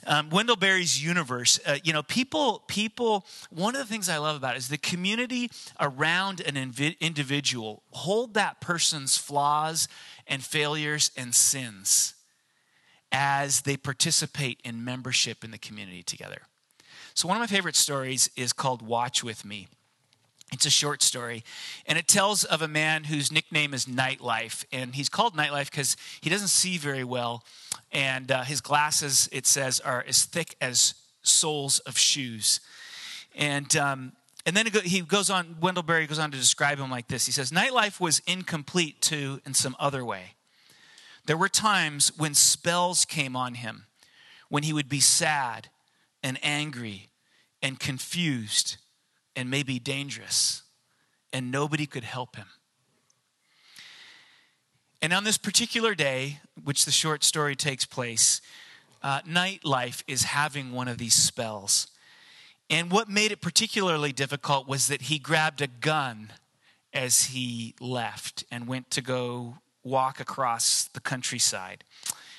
Um, 0.05 0.29
Wendell 0.31 0.57
Berry's 0.57 1.01
universe. 1.01 1.61
Uh, 1.65 1.77
you 1.81 1.93
know, 1.93 2.03
people 2.03 2.63
people. 2.67 3.25
One 3.49 3.73
of 3.73 3.79
the 3.79 3.87
things 3.87 4.09
I 4.09 4.17
love 4.17 4.35
about 4.35 4.55
it 4.55 4.57
is 4.57 4.67
the 4.67 4.77
community 4.77 5.49
around 5.79 6.41
an 6.41 6.57
individual 6.99 7.83
hold 7.91 8.33
that 8.33 8.59
person's 8.59 9.17
flaws 9.17 9.87
and 10.27 10.43
failures 10.43 11.09
and 11.15 11.33
sins 11.33 12.15
as 13.13 13.61
they 13.61 13.77
participate 13.77 14.59
in 14.65 14.83
membership 14.83 15.45
in 15.45 15.51
the 15.51 15.57
community 15.57 16.03
together. 16.03 16.41
So, 17.13 17.27
one 17.27 17.37
of 17.37 17.41
my 17.41 17.47
favorite 17.47 17.75
stories 17.75 18.29
is 18.35 18.53
called 18.53 18.81
Watch 18.81 19.23
With 19.23 19.43
Me. 19.43 19.67
It's 20.51 20.65
a 20.65 20.69
short 20.69 21.01
story, 21.01 21.43
and 21.85 21.97
it 21.97 22.07
tells 22.07 22.43
of 22.43 22.61
a 22.61 22.67
man 22.67 23.05
whose 23.05 23.31
nickname 23.31 23.73
is 23.73 23.85
Nightlife. 23.85 24.65
And 24.71 24.95
he's 24.95 25.07
called 25.07 25.35
Nightlife 25.35 25.71
because 25.71 25.95
he 26.19 26.29
doesn't 26.29 26.49
see 26.49 26.77
very 26.77 27.03
well, 27.03 27.43
and 27.91 28.31
uh, 28.31 28.43
his 28.43 28.59
glasses, 28.59 29.29
it 29.31 29.45
says, 29.45 29.79
are 29.79 30.03
as 30.07 30.25
thick 30.25 30.55
as 30.59 30.95
soles 31.21 31.79
of 31.79 31.97
shoes. 31.97 32.59
And, 33.35 33.73
um, 33.77 34.11
and 34.45 34.55
then 34.55 34.67
he 34.83 35.01
goes 35.01 35.29
on, 35.29 35.55
Wendell 35.61 35.83
Berry 35.83 36.05
goes 36.05 36.19
on 36.19 36.31
to 36.31 36.37
describe 36.37 36.79
him 36.79 36.91
like 36.91 37.07
this. 37.07 37.25
He 37.25 37.31
says, 37.31 37.51
Nightlife 37.51 37.99
was 37.99 38.21
incomplete 38.27 39.01
too 39.01 39.39
in 39.45 39.53
some 39.53 39.75
other 39.79 40.03
way. 40.03 40.35
There 41.27 41.37
were 41.37 41.49
times 41.49 42.11
when 42.17 42.33
spells 42.33 43.05
came 43.05 43.35
on 43.35 43.53
him, 43.53 43.85
when 44.49 44.63
he 44.63 44.73
would 44.73 44.89
be 44.89 44.99
sad 44.99 45.69
and 46.23 46.39
angry 46.43 47.09
and 47.61 47.79
confused 47.79 48.77
and 49.35 49.49
maybe 49.49 49.79
dangerous, 49.79 50.63
and 51.31 51.51
nobody 51.51 51.85
could 51.85 52.03
help 52.03 52.35
him. 52.35 52.47
And 55.01 55.13
on 55.13 55.23
this 55.23 55.37
particular 55.37 55.95
day, 55.95 56.39
which 56.63 56.85
the 56.85 56.91
short 56.91 57.23
story 57.23 57.55
takes 57.55 57.85
place, 57.85 58.41
uh, 59.01 59.21
nightlife 59.21 60.03
is 60.07 60.23
having 60.23 60.71
one 60.71 60.87
of 60.87 60.97
these 60.97 61.15
spells. 61.15 61.87
And 62.69 62.91
what 62.91 63.09
made 63.09 63.31
it 63.31 63.41
particularly 63.41 64.11
difficult 64.11 64.67
was 64.67 64.87
that 64.87 65.03
he 65.03 65.17
grabbed 65.17 65.61
a 65.61 65.67
gun 65.67 66.31
as 66.93 67.25
he 67.25 67.73
left 67.79 68.43
and 68.51 68.67
went 68.67 68.91
to 68.91 69.01
go 69.01 69.57
walk 69.83 70.19
across 70.19 70.85
the 70.93 70.99
countryside. 70.99 71.83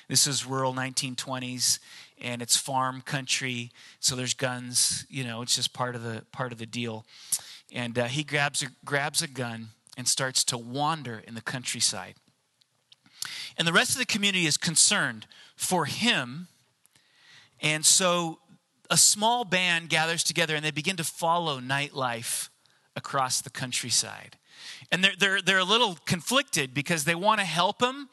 This 0.07 0.25
is 0.25 0.45
rural 0.45 0.73
1920s 0.73 1.79
and 2.23 2.41
it's 2.41 2.55
farm 2.55 3.01
country, 3.01 3.71
so 3.99 4.15
there's 4.15 4.33
guns. 4.33 5.05
You 5.09 5.25
know, 5.25 5.41
it's 5.41 5.55
just 5.55 5.73
part 5.73 5.95
of 5.95 6.03
the 6.03 6.23
part 6.31 6.51
of 6.51 6.57
the 6.57 6.65
deal. 6.65 7.05
And 7.71 7.99
uh, 7.99 8.05
he 8.05 8.23
grabs 8.23 8.63
a, 8.63 8.67
grabs 8.85 9.21
a 9.21 9.27
gun 9.27 9.69
and 9.97 10.07
starts 10.07 10.43
to 10.45 10.57
wander 10.57 11.21
in 11.27 11.35
the 11.35 11.41
countryside. 11.41 12.15
And 13.57 13.67
the 13.67 13.73
rest 13.73 13.91
of 13.91 13.97
the 13.97 14.05
community 14.05 14.45
is 14.45 14.57
concerned 14.57 15.27
for 15.55 15.85
him, 15.85 16.47
and 17.61 17.85
so 17.85 18.39
a 18.89 18.97
small 18.97 19.45
band 19.45 19.89
gathers 19.89 20.23
together 20.23 20.55
and 20.55 20.63
they 20.63 20.71
begin 20.71 20.97
to 20.97 21.03
follow 21.03 21.59
nightlife 21.59 22.49
across 22.95 23.41
the 23.41 23.49
countryside. 23.49 24.37
And 24.91 25.03
they're, 25.03 25.15
they're, 25.17 25.41
they're 25.41 25.59
a 25.59 25.63
little 25.63 25.97
conflicted 26.05 26.73
because 26.73 27.05
they 27.05 27.15
want 27.15 27.39
to 27.39 27.45
help 27.45 27.81
him, 27.81 28.09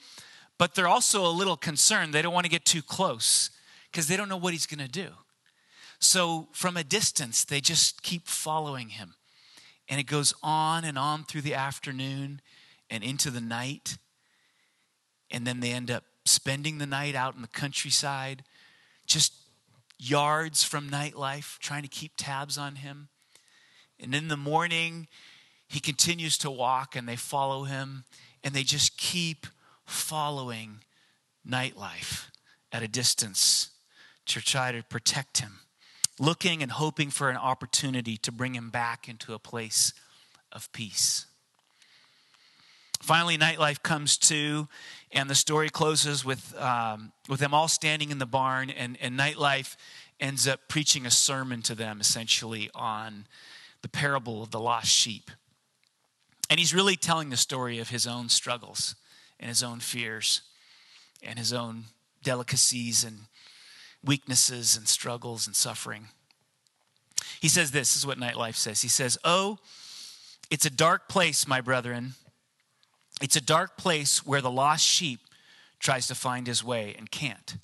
but 0.59 0.75
they're 0.75 0.88
also 0.88 1.26
a 1.26 1.29
little 1.29 1.57
concerned. 1.57 2.14
They 2.14 2.23
don't 2.23 2.33
want 2.33 2.45
to 2.45 2.50
get 2.50 2.64
too 2.64 2.83
close 2.83 3.50
because 3.91 4.07
they 4.07 4.17
don't 4.17 4.29
know 4.29 4.37
what 4.37 4.53
he's 4.53 4.67
going 4.67 4.85
to 4.85 4.91
do. 4.91 5.09
So 5.99 6.49
from 6.53 6.77
a 6.77 6.85
distance, 6.85 7.45
they 7.45 7.61
just 7.61 8.03
keep 8.03 8.27
following 8.27 8.91
him. 8.91 9.15
And 9.89 10.01
it 10.01 10.05
goes 10.05 10.33
on 10.43 10.85
and 10.85 10.99
on 10.99 11.25
through 11.25 11.43
the 11.43 11.55
afternoon 11.55 12.41
and 12.89 13.05
into 13.05 13.31
the 13.31 13.41
night. 13.41 13.99
And 15.31 15.47
then 15.47 15.61
they 15.61 15.73
end 15.73 15.91
up 15.91 16.05
spending 16.25 16.79
the 16.79 16.87
night 16.87 17.15
out 17.15 17.35
in 17.35 17.43
the 17.43 17.49
countryside, 17.49 18.45
just 19.07 19.35
yards 19.99 20.65
from 20.65 20.89
nightlife, 20.89 21.59
trying 21.59 21.83
to 21.83 21.89
keep 21.89 22.13
tabs 22.17 22.57
on 22.57 22.77
him. 22.77 23.09
And 23.99 24.15
in 24.15 24.29
the 24.29 24.37
morning, 24.37 25.09
he 25.69 25.81
continues 25.81 26.39
to 26.39 26.51
walk 26.51 26.97
and 26.97 27.07
they 27.07 27.17
follow 27.17 27.65
him 27.65 28.05
and 28.43 28.55
they 28.55 28.63
just 28.63 28.97
keep 28.97 29.47
following 29.85 30.79
nightlife 31.47 32.29
at 32.73 32.83
a 32.83 32.89
distance 32.89 33.71
to 34.31 34.41
try 34.41 34.71
to 34.73 34.83
protect 34.85 35.39
him, 35.39 35.61
looking 36.19 36.63
and 36.63 36.73
hoping 36.73 37.11
for 37.11 37.31
an 37.31 37.37
opportunity 37.37 38.17
to 38.17 38.31
bring 38.31 38.55
him 38.55 38.71
back 38.71 39.09
into 39.09 39.35
a 39.35 39.39
place 39.39 39.93
of 40.53 40.71
peace. 40.73 41.27
Finally, 43.01 43.39
nightlife 43.39 43.83
comes 43.83 44.17
to, 44.19 44.69
and 45.11 45.29
the 45.29 45.35
story 45.35 45.69
closes 45.69 46.25
with, 46.25 46.57
um, 46.59 47.13
with 47.29 47.41
them 47.41 47.55
all 47.55 47.67
standing 47.67 48.11
in 48.11 48.19
the 48.19 48.27
barn, 48.27 48.71
and, 48.71 48.97
and 49.01 49.19
nightlife 49.19 49.77
ends 50.21 50.47
up 50.47 50.61
preaching 50.69 51.07
a 51.07 51.11
sermon 51.11 51.63
to 51.63 51.75
them 51.75 52.01
essentially 52.01 52.71
on 52.75 53.27
the 53.83 53.89
parable 53.89 54.43
of 54.43 54.51
the 54.51 54.61
lost 54.61 54.89
sheep. 54.89 55.31
And 56.51 56.61
he's 56.61 56.75
really 56.75 56.97
telling 56.97 57.31
the 57.31 57.37
story 57.37 57.79
of 57.79 57.89
his 57.89 58.07
own 58.07 58.29
struggles 58.29 58.95
and 59.41 59.49
his 59.49 59.63
own 59.63 59.81
fears 59.81 60.43
and 61.23 61.39
his 61.39 61.53
own 61.53 61.85
delicacies 62.23 63.03
and 63.03 63.21
weaknesses 64.04 64.76
and 64.76 64.88
struggles 64.88 65.47
and 65.47 65.54
suffering. 65.54 66.09
He 67.40 67.49
says 67.49 67.71
this, 67.71 67.95
this 67.95 67.97
is 67.97 68.07
what 68.07 68.19
Nightlife 68.19 68.57
says. 68.57 68.83
He 68.83 68.88
says, 68.88 69.19
Oh, 69.25 69.59
it's 70.50 70.66
a 70.66 70.71
dark 70.71 71.09
place, 71.09 71.47
my 71.47 71.61
brethren. 71.61 72.14
It's 73.23 73.37
a 73.37 73.40
dark 73.40 73.76
place 73.76 74.26
where 74.26 74.40
the 74.40 74.50
lost 74.50 74.85
sheep 74.85 75.21
tries 75.78 76.07
to 76.09 76.14
find 76.14 76.47
his 76.47 76.64
way 76.64 76.95
and 76.99 77.11
can't. 77.11 77.57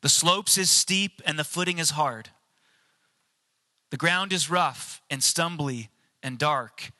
The 0.00 0.08
slopes 0.08 0.58
is 0.58 0.70
steep 0.70 1.22
and 1.24 1.38
the 1.38 1.44
footing 1.44 1.78
is 1.78 1.90
hard. 1.90 2.30
The 3.90 3.96
ground 3.96 4.32
is 4.32 4.50
rough 4.50 5.02
and 5.10 5.22
stumbly 5.22 5.88
and 6.22 6.38
dark 6.38 6.92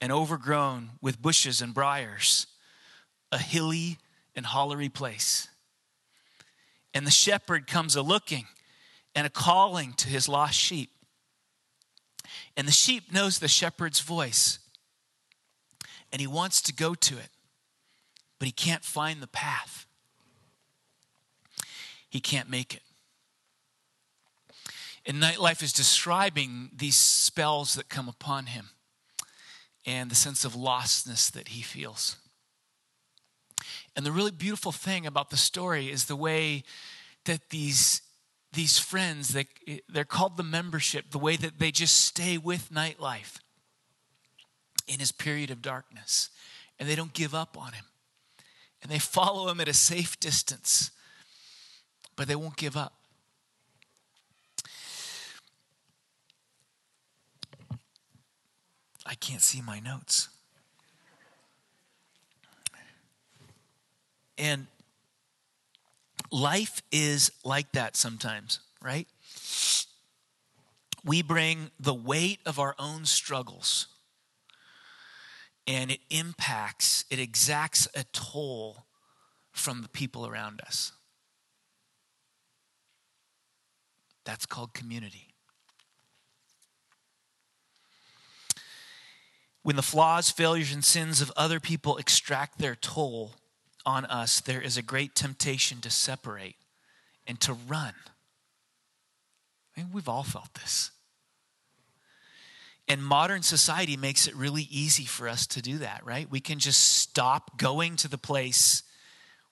and 0.00 0.10
overgrown 0.10 0.92
with 1.00 1.22
bushes 1.22 1.62
and 1.62 1.72
briars, 1.72 2.46
a 3.30 3.38
hilly 3.38 3.98
and 4.34 4.46
hollery 4.46 4.92
place. 4.92 5.48
And 6.94 7.06
the 7.06 7.10
shepherd 7.10 7.66
comes 7.66 7.96
a 7.96 8.02
looking 8.02 8.46
and 9.14 9.26
a 9.26 9.30
calling 9.30 9.92
to 9.94 10.08
his 10.08 10.28
lost 10.28 10.54
sheep. 10.54 10.90
And 12.56 12.68
the 12.68 12.72
sheep 12.72 13.12
knows 13.12 13.38
the 13.38 13.48
shepherd's 13.48 14.00
voice. 14.00 14.58
And 16.10 16.20
he 16.20 16.26
wants 16.26 16.60
to 16.62 16.74
go 16.74 16.94
to 16.94 17.16
it, 17.16 17.28
but 18.38 18.46
he 18.46 18.52
can't 18.52 18.84
find 18.84 19.22
the 19.22 19.26
path. 19.26 19.86
He 22.10 22.20
can't 22.20 22.50
make 22.50 22.74
it. 22.74 22.82
And 25.06 25.20
Nightlife 25.20 25.62
is 25.62 25.72
describing 25.72 26.70
these 26.76 26.96
spells 26.96 27.74
that 27.74 27.88
come 27.88 28.08
upon 28.08 28.46
him 28.46 28.70
and 29.84 30.10
the 30.10 30.14
sense 30.14 30.44
of 30.44 30.52
lostness 30.52 31.30
that 31.32 31.48
he 31.48 31.62
feels. 31.62 32.16
And 33.94 34.06
the 34.06 34.12
really 34.12 34.30
beautiful 34.30 34.72
thing 34.72 35.06
about 35.06 35.30
the 35.30 35.36
story 35.36 35.90
is 35.90 36.06
the 36.06 36.16
way 36.16 36.64
that 37.24 37.50
these 37.50 38.02
these 38.54 38.78
friends 38.78 39.28
they, 39.28 39.46
they're 39.88 40.04
called 40.04 40.36
the 40.36 40.42
membership 40.42 41.10
the 41.10 41.18
way 41.18 41.36
that 41.36 41.58
they 41.58 41.70
just 41.70 42.02
stay 42.02 42.36
with 42.36 42.70
nightlife 42.70 43.38
in 44.86 45.00
his 45.00 45.10
period 45.10 45.50
of 45.50 45.62
darkness 45.62 46.28
and 46.78 46.86
they 46.86 46.94
don't 46.94 47.14
give 47.14 47.34
up 47.34 47.56
on 47.58 47.72
him. 47.72 47.86
And 48.82 48.90
they 48.90 48.98
follow 48.98 49.48
him 49.48 49.60
at 49.60 49.68
a 49.68 49.74
safe 49.74 50.18
distance 50.20 50.90
but 52.16 52.28
they 52.28 52.36
won't 52.36 52.56
give 52.56 52.76
up. 52.76 52.94
I 59.04 59.14
can't 59.14 59.42
see 59.42 59.60
my 59.60 59.80
notes 59.80 60.28
And 64.38 64.66
life 66.30 66.82
is 66.90 67.30
like 67.44 67.72
that 67.72 67.96
sometimes, 67.96 68.60
right? 68.82 69.06
We 71.04 71.22
bring 71.22 71.70
the 71.78 71.94
weight 71.94 72.40
of 72.46 72.58
our 72.58 72.74
own 72.78 73.04
struggles 73.04 73.88
and 75.66 75.90
it 75.90 76.00
impacts, 76.10 77.04
it 77.10 77.18
exacts 77.18 77.86
a 77.94 78.04
toll 78.12 78.84
from 79.52 79.82
the 79.82 79.88
people 79.88 80.26
around 80.26 80.60
us. 80.62 80.92
That's 84.24 84.46
called 84.46 84.72
community. 84.72 85.28
When 89.62 89.76
the 89.76 89.82
flaws, 89.82 90.30
failures, 90.30 90.72
and 90.72 90.84
sins 90.84 91.20
of 91.20 91.32
other 91.36 91.60
people 91.60 91.96
extract 91.96 92.58
their 92.58 92.74
toll, 92.74 93.34
on 93.84 94.04
us, 94.06 94.40
there 94.40 94.60
is 94.60 94.76
a 94.76 94.82
great 94.82 95.14
temptation 95.14 95.80
to 95.80 95.90
separate 95.90 96.56
and 97.26 97.40
to 97.40 97.52
run. 97.52 97.94
I 99.76 99.80
mean, 99.80 99.90
we've 99.92 100.08
all 100.08 100.22
felt 100.22 100.54
this. 100.54 100.90
And 102.88 103.02
modern 103.02 103.42
society 103.42 103.96
makes 103.96 104.26
it 104.26 104.34
really 104.34 104.66
easy 104.70 105.04
for 105.04 105.28
us 105.28 105.46
to 105.48 105.62
do 105.62 105.78
that, 105.78 106.04
right? 106.04 106.30
We 106.30 106.40
can 106.40 106.58
just 106.58 106.98
stop 106.98 107.56
going 107.56 107.96
to 107.96 108.08
the 108.08 108.18
place 108.18 108.82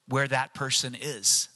where 0.08 0.26
that 0.28 0.52
person 0.52 0.96
is. 1.00 1.48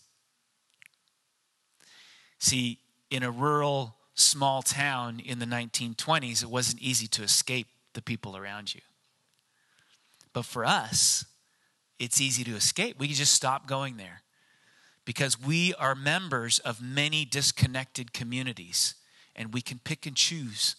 See, 2.39 2.79
in 3.11 3.23
a 3.23 3.31
rural, 3.31 3.97
small 4.15 4.63
town 4.63 5.21
in 5.21 5.41
the 5.41 5.47
1920s, 5.47 6.43
it 6.43 6.49
wasn't 6.49 6.81
easy 6.81 7.07
to 7.09 7.23
escape 7.23 7.67
the 7.95 8.03
people 8.03 8.37
around 8.37 8.75
you. 8.75 8.81
But 10.33 10.45
for 10.45 10.65
us, 10.65 11.25
it's 11.99 12.21
easy 12.21 12.45
to 12.45 12.55
escape. 12.55 12.99
We 12.99 13.09
can 13.09 13.17
just 13.17 13.33
stop 13.33 13.67
going 13.67 13.97
there 13.97 14.23
because 15.05 15.41
we 15.41 15.75
are 15.75 15.95
members 15.95 16.59
of 16.61 16.81
many 16.83 17.25
disconnected 17.25 18.13
communities 18.13 18.95
and 19.37 19.53
we 19.53 19.61
can 19.61 19.79
pick 19.79 20.07
and 20.07 20.17
choose 20.17 20.77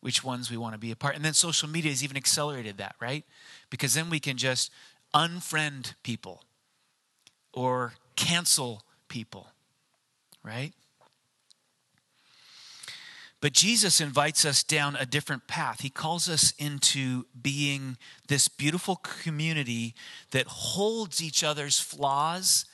which 0.00 0.22
ones 0.22 0.50
we 0.50 0.56
want 0.56 0.74
to 0.74 0.78
be 0.78 0.90
a 0.90 0.96
part. 0.96 1.16
And 1.16 1.24
then 1.24 1.34
social 1.34 1.68
media 1.68 1.90
has 1.90 2.04
even 2.04 2.16
accelerated 2.16 2.78
that, 2.78 2.94
right? 3.00 3.24
Because 3.70 3.94
then 3.94 4.10
we 4.10 4.20
can 4.20 4.36
just 4.36 4.70
unfriend 5.14 5.94
people 6.02 6.44
or 7.52 7.94
cancel 8.14 8.82
people, 9.08 9.48
right? 10.44 10.72
But 13.40 13.52
Jesus 13.52 14.00
invites 14.00 14.44
us 14.44 14.64
down 14.64 14.96
a 14.96 15.06
different 15.06 15.46
path. 15.46 15.80
He 15.80 15.90
calls 15.90 16.28
us 16.28 16.52
into 16.58 17.26
being 17.40 17.96
this 18.26 18.48
beautiful 18.48 18.96
community 18.96 19.94
that 20.32 20.46
holds 20.48 21.22
each 21.22 21.44
other's 21.44 21.78
flaws 21.78 22.64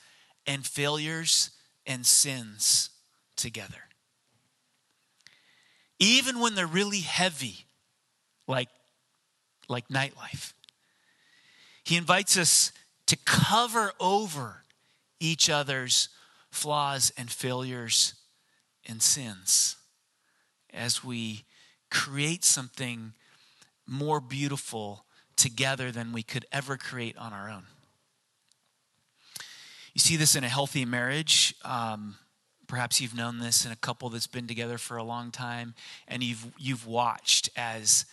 and 0.47 0.65
failures 0.65 1.51
and 1.85 2.03
sins 2.03 2.89
together. 3.35 3.89
Even 5.99 6.39
when 6.39 6.55
they're 6.55 6.65
really 6.65 7.01
heavy, 7.01 7.65
like, 8.47 8.69
like 9.69 9.87
nightlife. 9.87 10.53
He 11.83 11.95
invites 11.95 12.37
us 12.37 12.71
to 13.05 13.15
cover 13.23 13.93
over 13.99 14.63
each 15.19 15.47
other's 15.47 16.09
flaws 16.49 17.11
and 17.15 17.29
failures 17.29 18.15
and 18.87 19.01
sins 19.01 19.77
as 20.75 21.03
we 21.03 21.45
create 21.89 22.43
something 22.43 23.13
more 23.87 24.19
beautiful 24.19 25.05
together 25.35 25.91
than 25.91 26.11
we 26.11 26.23
could 26.23 26.45
ever 26.51 26.77
create 26.77 27.17
on 27.17 27.33
our 27.33 27.49
own. 27.49 27.63
You 29.93 29.99
see 29.99 30.17
this 30.17 30.35
in 30.35 30.43
a 30.43 30.49
healthy 30.49 30.83
marriage. 30.85 31.55
Um, 31.63 32.17
perhaps 32.67 32.99
you've 32.99 33.15
known 33.15 33.39
this 33.39 33.65
in 33.65 33.71
a 33.71 33.77
couple 33.77 34.09
that's 34.09 34.27
been 34.27 34.47
together 34.47 34.77
for 34.77 34.97
a 34.97 35.03
long 35.03 35.31
time, 35.31 35.73
and 36.07 36.21
you've 36.21 36.45
you've 36.57 36.85
watched 36.85 37.49
as 37.55 38.05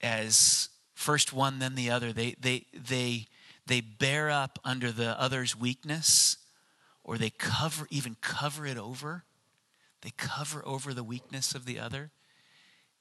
as 0.00 0.68
first 0.94 1.32
one 1.32 1.58
then 1.58 1.74
the 1.74 1.90
other. 1.90 2.12
They 2.12 2.34
they 2.40 2.66
they 2.72 3.26
they 3.66 3.80
bear 3.80 4.30
up 4.30 4.58
under 4.64 4.90
the 4.90 5.20
other's 5.20 5.56
weakness, 5.56 6.36
or 7.04 7.16
they 7.16 7.30
cover 7.30 7.86
even 7.90 8.16
cover 8.20 8.66
it 8.66 8.76
over. 8.76 9.24
They 10.02 10.12
cover 10.16 10.62
over 10.66 10.94
the 10.94 11.04
weakness 11.04 11.54
of 11.54 11.66
the 11.66 11.78
other. 11.78 12.10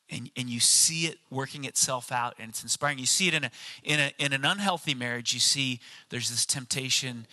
And, 0.10 0.32
and 0.36 0.50
you 0.50 0.60
see 0.60 1.06
it 1.06 1.20
working 1.30 1.66
itself 1.66 2.12
out 2.12 2.36
and 2.40 2.50
it's 2.50 2.64
inspiring. 2.64 2.98
You 2.98 3.06
see 3.06 3.28
it 3.28 3.36
in, 3.36 3.44
a, 3.44 3.52
in, 3.84 4.00
a, 4.00 4.12
in 4.18 4.34
an 4.34 4.44
unhealthy 4.44 4.96
marriage, 4.96 5.34
you 5.34 5.40
see 5.40 5.80
there's 6.10 6.30
this 6.30 6.46
temptation 6.46 7.28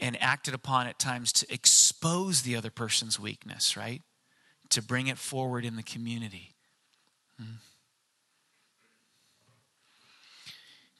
and 0.00 0.20
acted 0.22 0.54
upon 0.54 0.86
at 0.86 0.98
times 0.98 1.32
to 1.32 1.52
expose 1.52 2.42
the 2.42 2.56
other 2.56 2.70
person's 2.70 3.18
weakness, 3.18 3.76
right? 3.76 4.02
To 4.70 4.82
bring 4.82 5.08
it 5.08 5.18
forward 5.18 5.64
in 5.64 5.76
the 5.76 5.82
community. 5.82 6.54
Hmm. 7.36 7.56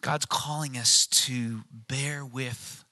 God's 0.01 0.27
calling 0.27 0.77
us 0.77 1.07
to 1.07 1.61
bear 1.71 2.25
with 2.25 2.85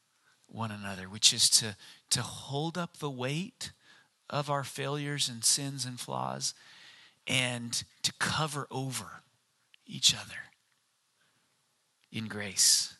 one 0.46 0.70
another, 0.70 1.08
which 1.08 1.32
is 1.32 1.50
to, 1.50 1.76
to 2.10 2.22
hold 2.22 2.78
up 2.78 2.98
the 2.98 3.10
weight 3.10 3.72
of 4.30 4.50
our 4.50 4.64
failures 4.64 5.28
and 5.28 5.44
sins 5.44 5.84
and 5.84 5.98
flaws 5.98 6.54
and 7.26 7.84
to 8.02 8.12
cover 8.18 8.66
over 8.70 9.22
each 9.86 10.14
other 10.14 10.36
in 12.12 12.26
grace. 12.26 12.94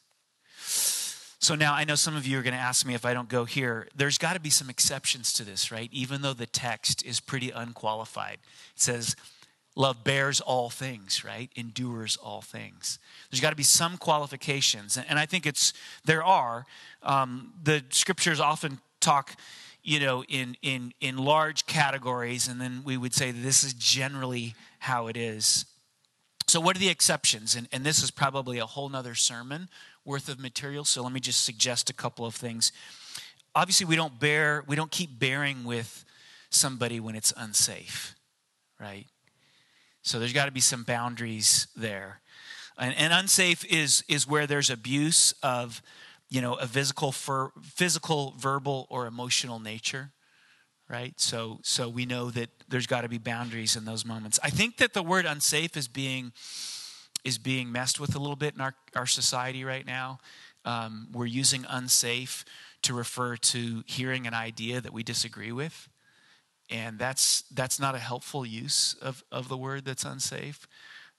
So 1.41 1.55
now 1.55 1.73
I 1.75 1.85
know 1.85 1.95
some 1.95 2.17
of 2.17 2.27
you 2.27 2.39
are 2.39 2.43
going 2.43 2.55
to 2.55 2.61
ask 2.61 2.85
me 2.85 2.95
if 2.95 3.07
I 3.07 3.15
don't 3.15 3.29
go 3.29 3.45
here. 3.45 3.89
There's 3.95 4.19
got 4.19 4.35
to 4.35 4.41
be 4.41 4.51
some 4.51 4.69
exceptions 4.69 5.33
to 5.35 5.45
this, 5.45 5.71
right? 5.71 5.89
Even 5.93 6.21
though 6.23 6.33
the 6.33 6.47
text 6.47 7.05
is 7.07 7.21
pretty 7.21 7.51
unqualified. 7.51 8.39
It 8.75 8.81
says, 8.81 9.17
Love 9.79 10.03
bears 10.03 10.41
all 10.41 10.71
things, 10.71 11.25
right? 11.25 11.53
Endures 11.55 12.17
all 12.17 12.41
things. 12.41 12.99
There's 13.31 13.41
got 13.41 13.51
to 13.51 13.57
be 13.57 13.63
some 13.63 13.97
qualifications. 13.97 14.97
And 14.97 15.21
I 15.21 15.25
think 15.25 15.47
it's, 15.47 15.73
there 16.05 16.25
are. 16.25 16.67
Um, 17.01 17.53
the 17.63 17.85
scriptures 17.91 18.41
often 18.41 18.81
talk 18.99 19.37
you 19.89 19.99
know, 19.99 20.23
in, 20.29 20.55
in, 20.61 20.93
in 21.01 21.17
large 21.17 21.65
categories, 21.65 22.47
and 22.47 22.61
then 22.61 22.83
we 22.85 22.99
would 22.99 23.15
say 23.15 23.31
this 23.31 23.65
is 23.65 23.73
generally 23.73 24.55
how 24.81 25.07
it 25.07 25.17
is. 25.17 25.65
So, 26.47 26.61
what 26.61 26.77
are 26.77 26.79
the 26.79 26.91
exceptions? 26.91 27.57
And, 27.57 27.67
and 27.73 27.85
this 27.85 28.03
is 28.03 28.11
probably 28.11 28.59
a 28.59 28.67
whole 28.67 28.91
nother 28.91 29.15
sermon 29.15 29.71
worth 30.05 30.29
of 30.29 30.39
material. 30.39 30.85
So, 30.85 31.03
let 31.03 31.11
me 31.11 31.21
just 31.21 31.43
suggest 31.43 31.89
a 31.89 31.95
couple 31.95 32.27
of 32.27 32.35
things. 32.35 32.71
Obviously, 33.55 33.87
we 33.87 33.97
don't 33.97 34.21
bear, 34.21 34.63
we 34.67 34.77
don't 34.77 34.91
keep 34.91 35.19
bearing 35.19 35.65
with 35.65 36.05
somebody 36.51 37.01
when 37.01 37.15
it's 37.15 37.33
unsafe, 37.35 38.15
right? 38.79 39.07
So, 40.03 40.19
there's 40.19 40.35
got 40.35 40.45
to 40.45 40.53
be 40.53 40.61
some 40.61 40.83
boundaries 40.83 41.67
there. 41.75 42.21
And, 42.77 42.95
and 42.99 43.15
unsafe 43.15 43.65
is, 43.65 44.05
is 44.07 44.29
where 44.29 44.47
there's 44.47 44.69
abuse 44.69 45.33
of 45.43 45.81
you 46.31 46.41
know, 46.41 46.55
a 46.55 46.67
physical, 46.67 47.13
for, 47.13 47.53
physical, 47.63 48.35
verbal, 48.37 48.87
or 48.91 49.07
emotional 49.07 49.59
nature, 49.59 50.13
right? 50.89 51.19
So, 51.19 51.61
so 51.63 51.89
we 51.89 52.07
know 52.07 52.31
that 52.31 52.51
there's 52.69 52.87
got 52.87 53.03
to 53.03 53.09
be 53.09 53.19
boundaries 53.19 53.77
in 53.77 53.85
those 53.85 54.05
moments. 54.05 54.39
I 54.43 54.51
think 54.51 54.77
that 54.79 54.93
the 54.93 55.03
word 55.03 55.27
unsafe 55.27 55.77
is 55.77 55.89
being 55.89 56.33
is 57.25 57.37
being 57.37 57.71
messed 57.73 57.99
with 57.99 58.15
a 58.15 58.19
little 58.19 58.37
bit 58.37 58.55
in 58.55 58.61
our, 58.61 58.75
our 58.95 59.05
society 59.05 59.65
right 59.65 59.85
now. 59.85 60.21
Um, 60.65 61.09
we're 61.13 61.27
using 61.27 61.67
unsafe 61.69 62.45
to 62.83 62.95
refer 62.95 63.37
to 63.37 63.83
hearing 63.87 64.27
an 64.27 64.35
idea 64.35 64.81
that 64.81 64.93
we 64.93 65.03
disagree 65.03 65.51
with. 65.51 65.89
And 66.71 66.99
that's 66.99 67.43
that's 67.55 67.81
not 67.81 67.95
a 67.95 67.99
helpful 67.99 68.47
use 68.47 68.95
of, 69.03 69.25
of 69.33 69.49
the 69.49 69.57
word 69.57 69.85
that's 69.85 70.05
unsafe 70.05 70.69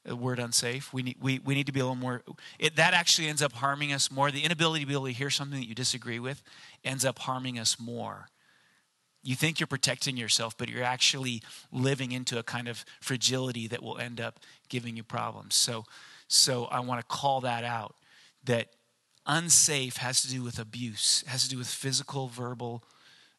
Uh, 0.10 0.14
the 0.14 0.16
word 0.16 0.40
unsafe. 0.40 0.94
We 0.94 1.04
need, 1.04 1.18
we, 1.22 1.40
we 1.40 1.56
need 1.56 1.68
to 1.68 1.72
be 1.72 1.80
a 1.80 1.84
little 1.84 1.96
more, 1.96 2.24
it, 2.58 2.76
that 2.76 2.94
actually 2.94 3.28
ends 3.28 3.42
up 3.42 3.54
harming 3.54 3.94
us 3.94 4.12
more. 4.12 4.32
The 4.32 4.44
inability 4.44 4.84
to 4.84 4.88
be 4.88 4.94
able 4.94 5.06
to 5.06 5.12
hear 5.12 5.30
something 5.30 5.60
that 5.60 5.68
you 5.68 5.76
disagree 5.76 6.20
with 6.20 6.42
ends 6.84 7.06
up 7.06 7.20
harming 7.20 7.60
us 7.60 7.80
more. 7.80 8.28
You 9.22 9.36
think 9.36 9.60
you're 9.60 9.68
protecting 9.68 10.18
yourself, 10.18 10.58
but 10.58 10.70
you're 10.70 10.84
actually 10.84 11.42
living 11.72 12.12
into 12.12 12.40
a 12.40 12.44
kind 12.44 12.68
of 12.68 12.86
fragility 13.02 13.68
that 13.68 13.84
will 13.84 13.98
end 13.98 14.22
up 14.22 14.40
giving 14.70 14.96
you 14.96 15.04
problems. 15.04 15.56
So, 15.56 15.86
so 16.28 16.66
I 16.66 16.80
want 16.80 17.02
to 17.02 17.06
call 17.06 17.42
that 17.42 17.64
out 17.64 17.96
that 18.46 18.68
unsafe 19.26 19.98
has 19.98 20.22
to 20.22 20.30
do 20.30 20.42
with 20.42 20.58
abuse, 20.58 21.24
has 21.28 21.44
to 21.44 21.50
do 21.50 21.58
with 21.58 21.68
physical, 21.68 22.30
verbal 22.30 22.84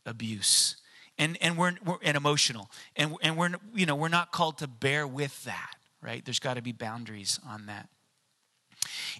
abuse. 0.04 0.76
And, 1.18 1.36
and 1.40 1.56
we're, 1.56 1.74
we're 1.84 1.96
and 2.02 2.16
emotional. 2.16 2.70
And, 2.96 3.16
and 3.22 3.36
we're, 3.36 3.50
you 3.74 3.86
know, 3.86 3.96
we're 3.96 4.08
not 4.08 4.32
called 4.32 4.58
to 4.58 4.68
bear 4.68 5.06
with 5.06 5.44
that 5.44 5.79
right? 6.02 6.24
There's 6.24 6.38
got 6.38 6.54
to 6.54 6.62
be 6.62 6.72
boundaries 6.72 7.38
on 7.46 7.66
that. 7.66 7.88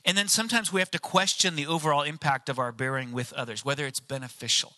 And 0.05 0.17
then 0.17 0.29
sometimes 0.29 0.73
we 0.73 0.81
have 0.81 0.91
to 0.93 0.99
question 0.99 1.57
the 1.57 1.67
overall 1.67 2.03
impact 2.03 2.49
of 2.49 2.59
our 2.59 2.73
bearing 2.73 3.13
with 3.13 3.33
others, 3.35 3.65
whether 3.65 3.87
it's 3.87 4.01
beneficial. 4.01 4.73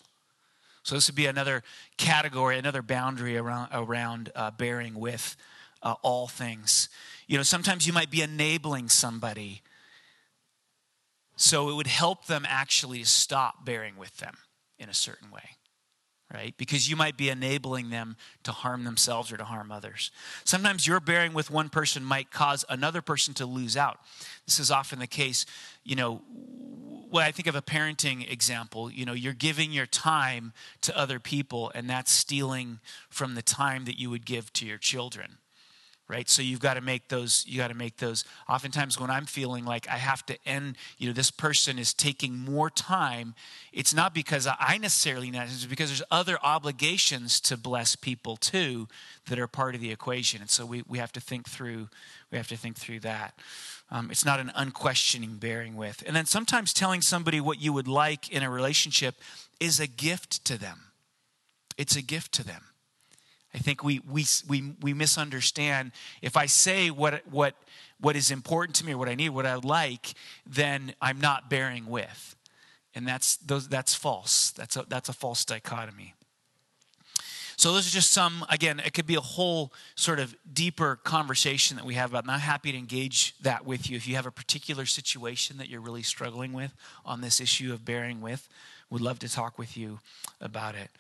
So 0.83 0.97
this 0.97 1.09
would 1.09 1.15
be 1.15 1.27
another 1.27 1.63
category, 1.97 2.59
another 2.59 2.83
boundary 2.83 3.37
around, 3.37 3.69
around 3.73 4.33
uh, 4.35 4.51
bearing 4.51 4.95
with 4.95 5.37
uh, 5.83 5.95
all 6.03 6.27
things. 6.27 6.89
You 7.29 7.37
know, 7.37 7.45
sometimes 7.45 7.87
you 7.87 7.93
might 7.93 8.11
be 8.11 8.23
enabling 8.23 8.89
somebody, 8.89 9.63
so 11.37 11.69
it 11.69 11.75
would 11.75 11.87
help 11.87 12.27
them 12.27 12.45
actually 12.49 13.05
stop 13.05 13.65
bearing 13.65 13.97
with 13.97 14.17
them 14.17 14.39
in 14.79 14.89
a 14.89 14.95
certain 14.95 15.31
way 15.31 15.51
right? 16.33 16.55
Because 16.57 16.89
you 16.89 16.97
might 16.97 17.17
be 17.17 17.29
enabling 17.29 17.91
them 17.91 18.17
to 18.45 18.53
harm 18.53 18.85
themselves 18.85 19.33
or 19.33 19.37
to 19.37 19.45
harm 19.45 19.71
others. 19.71 20.11
Sometimes 20.45 20.87
your 20.87 21.01
bearing 21.01 21.35
with 21.35 21.51
one 21.51 21.69
person 21.69 22.05
might 22.05 22.31
cause 22.31 22.65
another 22.69 23.03
person 23.03 23.35
to 23.35 23.47
lose 23.47 23.77
out. 23.77 23.99
This 24.47 24.59
is 24.59 24.71
often 24.71 24.99
the 24.99 25.07
case, 25.07 25.47
you 25.85 25.97
know, 25.97 26.23
when 27.11 27.25
I 27.25 27.31
think 27.31 27.47
of 27.47 27.55
a 27.55 27.63
parenting 27.63 28.31
example, 28.31 28.91
you 28.91 29.05
know, 29.05 29.13
you're 29.13 29.35
giving 29.35 29.71
your 29.71 29.85
time 29.85 30.55
to 30.81 30.97
other 30.99 31.21
people 31.21 31.71
and 31.75 31.89
that's 31.89 32.11
stealing 32.11 32.81
from 33.11 33.35
the 33.35 33.43
time 33.43 33.85
that 33.85 33.99
you 33.99 34.09
would 34.09 34.25
give 34.25 34.51
to 34.55 34.67
your 34.67 34.79
children. 34.79 35.37
Right? 36.13 36.29
So 36.29 36.43
you've 36.43 36.61
got 36.61 36.75
to 36.75 36.81
make 36.81 37.09
those 37.09 37.45
you 37.49 37.59
got 37.59 37.69
to 37.69 37.75
make 37.75 37.97
those. 37.97 38.25
Oftentimes 38.49 39.01
when 39.01 39.11
i'm 39.11 39.27
feeling 39.27 39.65
like 39.65 39.89
i 39.89 39.97
have 39.97 40.25
to 40.27 40.37
end 40.47 40.77
you 40.99 41.07
know 41.07 41.13
this 41.13 41.31
person 41.31 41.79
is 41.79 41.95
taking 41.95 42.37
more 42.37 42.69
time 42.71 43.35
it's 43.73 43.95
not 43.95 44.15
because 44.15 44.47
i 44.47 44.79
necessarily 44.79 45.31
need 45.31 45.43
it's 45.43 45.65
because 45.65 45.89
there's 45.89 46.03
other 46.11 46.39
obligations 46.43 47.41
to 47.41 47.57
bless 47.57 47.97
people 47.97 48.37
too 48.37 48.87
that 49.29 49.39
are 49.39 49.47
part 49.47 49.75
of 49.75 49.81
the 49.81 49.91
equation. 49.91 50.41
And 50.41 50.51
so 50.51 50.67
we, 50.67 50.83
we 50.89 50.99
have 50.99 51.13
to 51.13 51.21
think 51.21 51.49
through 51.49 51.89
we 52.31 52.39
have 52.39 52.49
to 52.49 52.57
think 52.57 52.77
through 52.77 53.01
that. 53.01 53.35
Um, 53.91 54.11
it's 54.11 54.25
not 54.25 54.41
an 54.41 54.51
unquestioning 54.55 55.37
bearing 55.37 55.77
with. 55.77 56.03
And 56.07 56.17
then 56.17 56.25
sometimes 56.25 56.73
telling 56.73 57.03
somebody 57.03 57.41
what 57.41 57.61
you 57.61 57.75
would 57.75 57.89
like 57.89 58.31
in 58.31 58.43
a 58.43 58.49
relationship 58.49 59.17
is 59.61 59.79
a 59.79 59.87
gift 59.87 60.45
to 60.47 60.59
them. 60.59 60.93
It's 61.77 61.95
a 61.95 62.03
gift 62.03 62.33
to 62.33 62.45
them 62.45 62.72
I 63.55 63.59
think 63.59 63.85
we, 63.85 64.01
we, 64.09 64.25
we, 64.49 64.75
we 64.81 64.95
misunderstand. 64.95 65.93
If 66.23 66.37
I 66.37 66.47
say 66.47 66.91
what, 66.91 67.23
what, 67.31 67.55
what 68.01 68.17
is 68.17 68.31
important 68.31 68.77
to 68.77 68.87
me 68.87 68.93
or 68.93 68.99
what 68.99 69.09
I 69.09 69.15
need, 69.15 69.31
what 69.31 69.47
I 69.47 69.55
like, 69.57 70.15
then 70.47 70.95
I'm 71.01 71.21
not 71.21 71.51
bearing 71.51 71.87
with. 71.87 72.37
And 72.95 73.07
that's, 73.07 73.37
those, 73.37 73.69
that's 73.69 73.95
false. 73.95 74.51
That's 74.51 74.77
a, 74.77 74.85
that's 74.89 75.09
a 75.09 75.13
false 75.13 75.45
dichotomy. 75.45 76.15
So 77.57 77.73
those 77.73 77.87
are 77.87 77.91
just 77.91 78.11
some, 78.11 78.45
again, 78.49 78.81
it 78.81 78.93
could 78.93 79.07
be 79.07 79.15
a 79.15 79.21
whole 79.21 79.73
sort 79.95 80.19
of 80.19 80.35
deeper 80.53 80.97
conversation 80.97 81.77
that 81.77 81.87
we 81.87 81.95
have 81.95 82.11
about. 82.11 82.25
And 82.25 82.33
I'm 82.33 82.41
happy 82.41 82.73
to 82.73 82.79
engage 82.79 83.39
that 83.43 83.65
with 83.65 83.89
you. 83.89 83.97
If 83.97 84.09
you 84.09 84.17
have 84.17 84.27
a 84.27 84.31
particular 84.31 84.85
situation 84.87 85.59
that 85.59 85.69
you're 85.69 85.81
really 85.81 86.03
struggling 86.03 86.53
with 86.53 86.75
on 87.05 87.21
this 87.21 87.41
issue 87.41 87.73
of 87.73 87.85
bearing 87.85 88.21
with, 88.21 88.49
would 88.91 89.01
love 89.01 89.19
to 89.21 89.29
talk 89.29 89.59
with 89.59 89.77
you 89.77 90.01
about 90.41 90.75
it. 90.75 90.91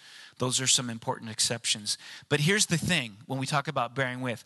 Those 0.42 0.60
are 0.60 0.66
some 0.66 0.90
important 0.90 1.30
exceptions. 1.30 1.96
But 2.28 2.40
here's 2.40 2.66
the 2.66 2.76
thing 2.76 3.18
when 3.26 3.38
we 3.38 3.46
talk 3.46 3.68
about 3.68 3.94
bearing 3.94 4.22
with 4.22 4.42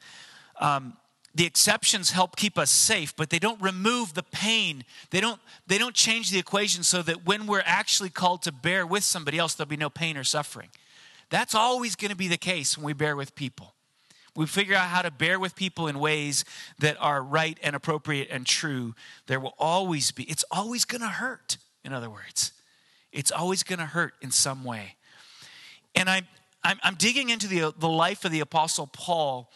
um, 0.60 0.98
the 1.34 1.46
exceptions 1.46 2.10
help 2.10 2.36
keep 2.36 2.58
us 2.58 2.70
safe 2.70 3.16
but 3.16 3.30
they 3.30 3.38
don't 3.38 3.58
remove 3.62 4.12
the 4.12 4.22
pain. 4.22 4.84
They 5.08 5.22
don't 5.22 5.40
they 5.66 5.78
don't 5.78 5.94
change 5.94 6.28
the 6.30 6.38
equation 6.38 6.82
so 6.82 7.00
that 7.00 7.24
when 7.24 7.46
we're 7.46 7.62
actually 7.64 8.10
called 8.10 8.42
to 8.42 8.52
bear 8.52 8.86
with 8.86 9.04
somebody 9.04 9.38
else 9.38 9.54
there'll 9.54 9.70
be 9.70 9.78
no 9.78 9.88
pain 9.88 10.18
or 10.18 10.24
suffering. 10.24 10.68
That's 11.30 11.54
always 11.54 11.96
going 11.96 12.10
to 12.10 12.16
be 12.16 12.28
the 12.28 12.36
case 12.36 12.76
when 12.76 12.84
we 12.84 12.92
bear 12.92 13.16
with 13.16 13.34
people. 13.34 13.72
We 14.34 14.44
figure 14.44 14.76
out 14.76 14.88
how 14.88 15.00
to 15.00 15.10
bear 15.10 15.40
with 15.40 15.56
people 15.56 15.88
in 15.88 15.98
ways 15.98 16.44
that 16.78 16.98
are 17.00 17.22
right 17.22 17.56
and 17.62 17.74
appropriate 17.74 18.28
and 18.30 18.44
true. 18.44 18.94
There 19.28 19.40
will 19.40 19.54
always 19.58 20.10
be 20.10 20.24
it's 20.24 20.44
always 20.50 20.84
going 20.84 21.00
to 21.00 21.08
hurt 21.08 21.56
in 21.82 21.94
other 21.94 22.10
words. 22.10 22.52
It's 23.12 23.32
always 23.32 23.62
going 23.62 23.78
to 23.78 23.86
hurt 23.86 24.12
in 24.20 24.30
some 24.30 24.62
way 24.62 24.96
and 25.96 26.08
I, 26.08 26.22
I'm, 26.62 26.78
I'm 26.82 26.94
digging 26.94 27.30
into 27.30 27.48
the, 27.48 27.74
the 27.76 27.88
life 27.88 28.24
of 28.24 28.30
the 28.30 28.40
Apostle 28.40 28.86
Paul 28.86 29.50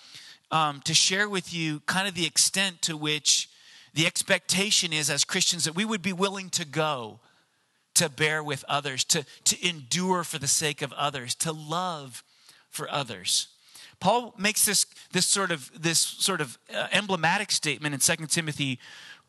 um, 0.51 0.81
to 0.85 0.95
share 0.95 1.29
with 1.29 1.55
you 1.55 1.81
kind 1.87 2.09
of 2.09 2.15
the 2.15 2.27
extent 2.27 2.83
to 2.83 2.97
which 2.97 3.49
the 3.95 4.07
expectation 4.07 4.93
is 4.93 5.11
as 5.11 5.25
Christians 5.25 5.65
that 5.65 5.75
we 5.75 5.85
would 5.85 6.03
be 6.03 6.13
willing 6.13 6.49
to 6.51 6.65
go 6.65 7.21
to 7.95 8.09
bear 8.09 8.43
with 8.43 8.65
others, 8.69 9.05
to, 9.05 9.25
to 9.45 9.69
endure 9.69 10.25
for 10.25 10.39
the 10.39 10.49
sake 10.49 10.81
of 10.81 10.93
others, 10.95 11.35
to 11.35 11.53
love 11.53 12.25
for 12.71 12.91
others. 12.91 13.49
Paul 13.99 14.35
makes 14.39 14.65
this, 14.65 14.87
this 15.13 15.27
sort 15.27 15.51
of, 15.51 15.71
this 15.81 16.01
sort 16.01 16.41
of 16.41 16.59
uh, 16.75 16.87
emblematic 16.93 17.51
statement 17.51 17.95
in 17.95 18.01
2 18.01 18.27
Timothy 18.27 18.79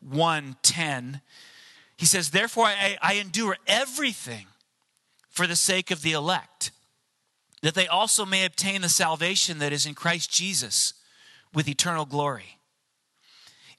1.10. 0.08 1.20
He 1.96 2.06
says, 2.06 2.30
Therefore 2.30 2.66
I, 2.66 2.96
I 3.02 3.14
endure 3.14 3.58
everything 3.66 4.46
for 5.28 5.46
the 5.46 5.56
sake 5.56 5.90
of 5.90 6.02
the 6.02 6.12
elect 6.12 6.71
that 7.62 7.74
they 7.74 7.86
also 7.86 8.26
may 8.26 8.44
obtain 8.44 8.82
the 8.82 8.88
salvation 8.88 9.58
that 9.58 9.72
is 9.72 9.86
in 9.86 9.94
Christ 9.94 10.30
Jesus 10.30 10.94
with 11.54 11.68
eternal 11.68 12.04
glory. 12.04 12.58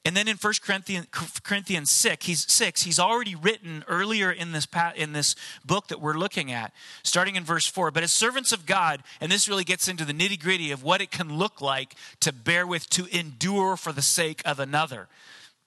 And 0.05 0.17
then 0.17 0.27
in 0.27 0.35
1 0.35 0.53
Corinthians, 0.61 1.07
Corinthians 1.43 1.89
6, 1.89 2.25
he's, 2.25 2.51
6, 2.51 2.81
he's 2.81 2.99
already 2.99 3.35
written 3.35 3.85
earlier 3.87 4.31
in 4.31 4.51
this, 4.51 4.67
in 4.95 5.13
this 5.13 5.35
book 5.63 5.87
that 5.87 6.01
we're 6.01 6.15
looking 6.15 6.51
at, 6.51 6.73
starting 7.03 7.37
in 7.37 7.45
verse 7.45 7.65
4. 7.67 7.89
But 7.89 8.03
as 8.03 8.11
servants 8.11 8.51
of 8.51 8.65
God, 8.65 9.01
and 9.21 9.31
this 9.31 9.47
really 9.47 9.63
gets 9.63 9.87
into 9.87 10.03
the 10.03 10.13
nitty 10.13 10.41
gritty 10.41 10.71
of 10.71 10.83
what 10.83 10.99
it 10.99 11.09
can 11.09 11.37
look 11.37 11.61
like 11.61 11.95
to 12.19 12.33
bear 12.33 12.67
with, 12.67 12.89
to 12.91 13.05
endure 13.17 13.77
for 13.77 13.93
the 13.93 14.01
sake 14.01 14.41
of 14.43 14.59
another. 14.59 15.07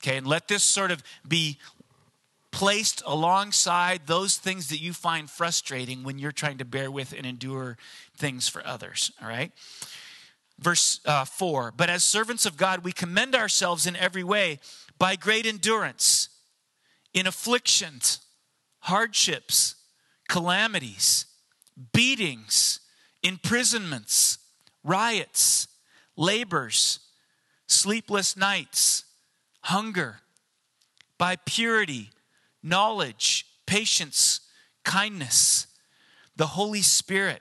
Okay, 0.03 0.19
and 0.19 0.27
let 0.27 0.49
this 0.49 0.63
sort 0.63 0.91
of 0.91 1.03
be 1.27 1.57
placed 2.51 3.03
alongside 3.07 4.03
those 4.07 4.37
things 4.37 4.69
that 4.69 4.81
you 4.81 4.93
find 4.93 5.31
frustrating 5.31 6.03
when 6.03 6.19
you're 6.19 6.33
trying 6.33 6.59
to 6.59 6.65
bear 6.65 6.91
with 6.91 7.13
and 7.13 7.27
endure 7.27 7.77
things 8.17 8.49
for 8.49 8.67
others. 8.67 9.11
All 9.21 9.29
right? 9.29 9.53
Verse 10.59 11.01
uh, 11.05 11.25
4 11.25 11.73
But 11.77 11.91
as 11.91 12.03
servants 12.03 12.47
of 12.47 12.57
God, 12.57 12.85
we 12.85 12.93
commend 12.93 13.35
ourselves 13.35 13.87
in 13.87 13.97
every 13.97 14.25
way 14.25 14.59
by 14.99 15.17
great 15.17 15.47
endurance 15.47 16.29
in 17.13 17.27
afflictions, 17.27 18.21
hardships, 18.81 19.75
calamities, 20.29 21.27
beatings, 21.93 22.81
imprisonments, 23.23 24.39
riots, 24.83 25.69
labors, 26.17 27.01
sleepless 27.67 28.37
nights, 28.37 29.05
hunger, 29.63 30.21
by 31.19 31.37
purity 31.37 32.11
knowledge, 32.63 33.47
patience, 33.67 34.41
kindness, 34.85 35.69
the 36.35 36.49
Holy 36.49 36.83
Spirit, 36.83 37.41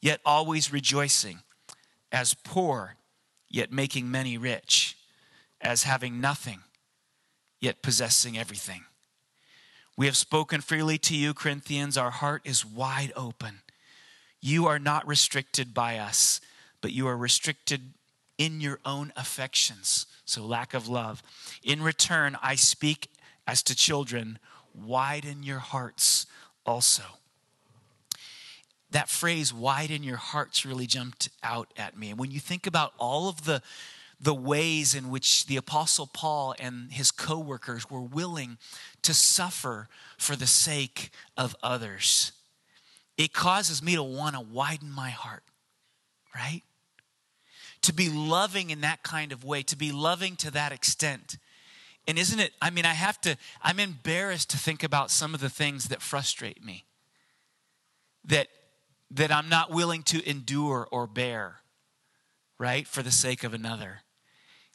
yet 0.00 0.20
always 0.24 0.72
rejoicing, 0.72 1.40
as 2.12 2.34
poor 2.34 2.96
yet 3.48 3.72
making 3.72 4.10
many 4.10 4.38
rich, 4.38 4.96
as 5.60 5.82
having 5.82 6.20
nothing 6.20 6.60
yet 7.60 7.82
possessing 7.82 8.38
everything. 8.38 8.84
We 9.96 10.06
have 10.06 10.16
spoken 10.16 10.60
freely 10.60 10.98
to 10.98 11.16
you, 11.16 11.34
Corinthians. 11.34 11.96
Our 11.98 12.10
heart 12.10 12.42
is 12.44 12.64
wide 12.64 13.12
open. 13.16 13.62
You 14.40 14.66
are 14.66 14.78
not 14.78 15.06
restricted 15.08 15.74
by 15.74 15.98
us, 15.98 16.40
but 16.80 16.92
you 16.92 17.08
are 17.08 17.16
restricted 17.16 17.94
in 18.38 18.60
your 18.60 18.78
own 18.84 19.12
affections. 19.16 20.06
So, 20.24 20.44
lack 20.44 20.72
of 20.72 20.86
love. 20.86 21.22
In 21.64 21.82
return, 21.82 22.36
I 22.40 22.54
speak 22.54 23.10
as 23.46 23.62
to 23.64 23.74
children, 23.74 24.38
widen 24.72 25.42
your 25.42 25.58
hearts 25.58 26.26
also. 26.64 27.17
That 28.90 29.08
phrase, 29.08 29.52
widen 29.52 30.02
your 30.02 30.16
hearts, 30.16 30.64
really 30.64 30.86
jumped 30.86 31.28
out 31.42 31.72
at 31.76 31.98
me. 31.98 32.10
And 32.10 32.18
when 32.18 32.30
you 32.30 32.40
think 32.40 32.66
about 32.66 32.92
all 32.98 33.28
of 33.28 33.44
the 33.44 33.62
the 34.20 34.34
ways 34.34 34.96
in 34.96 35.10
which 35.10 35.46
the 35.46 35.56
apostle 35.56 36.08
Paul 36.12 36.52
and 36.58 36.90
his 36.90 37.12
co-workers 37.12 37.88
were 37.88 38.02
willing 38.02 38.58
to 39.02 39.14
suffer 39.14 39.88
for 40.16 40.34
the 40.34 40.44
sake 40.44 41.10
of 41.36 41.54
others. 41.62 42.32
It 43.16 43.32
causes 43.32 43.80
me 43.80 43.94
to 43.94 44.02
want 44.02 44.34
to 44.34 44.40
widen 44.40 44.90
my 44.90 45.10
heart, 45.10 45.44
right? 46.34 46.62
to 47.82 47.92
be 47.92 48.08
loving 48.08 48.70
in 48.70 48.80
that 48.80 49.02
kind 49.02 49.32
of 49.32 49.44
way, 49.44 49.62
to 49.62 49.76
be 49.76 49.92
loving 49.92 50.36
to 50.36 50.50
that 50.50 50.72
extent. 50.72 51.38
And 52.06 52.18
isn't 52.18 52.40
it, 52.40 52.52
I 52.60 52.70
mean, 52.70 52.84
I 52.84 52.94
have 52.94 53.20
to, 53.22 53.36
I'm 53.62 53.78
embarrassed 53.78 54.50
to 54.50 54.58
think 54.58 54.82
about 54.82 55.10
some 55.10 55.34
of 55.34 55.40
the 55.40 55.50
things 55.50 55.88
that 55.88 56.02
frustrate 56.02 56.64
me, 56.64 56.84
that, 58.24 58.48
that 59.10 59.32
I'm 59.32 59.48
not 59.48 59.70
willing 59.70 60.02
to 60.04 60.28
endure 60.28 60.86
or 60.90 61.06
bear, 61.06 61.60
right, 62.58 62.86
for 62.86 63.02
the 63.02 63.10
sake 63.10 63.44
of 63.44 63.54
another. 63.54 64.00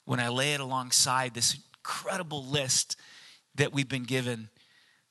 When 0.05 0.19
I 0.19 0.29
lay 0.29 0.53
it 0.53 0.59
alongside 0.59 1.33
this 1.33 1.57
incredible 1.77 2.43
list 2.45 2.95
that 3.55 3.73
we've 3.73 3.87
been 3.87 4.03
given 4.03 4.49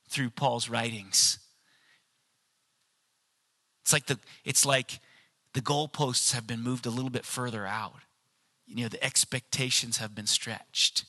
through 0.09 0.31
Paul's 0.31 0.69
writings. 0.69 1.39
It's 3.83 3.93
like 3.93 4.07
the, 4.07 4.19
it's 4.45 4.67
like, 4.67 5.01
the 5.55 5.61
goalposts 5.61 6.33
have 6.33 6.47
been 6.47 6.63
moved 6.63 6.87
a 6.87 6.91
little 6.91 7.11
bit 7.11 7.27
further 7.27 7.67
out. 7.67 8.01
You 8.67 8.85
know, 8.85 8.89
the 8.89 9.03
expectations 9.05 9.99
have 9.99 10.15
been 10.15 10.27
stretched. 10.27 11.05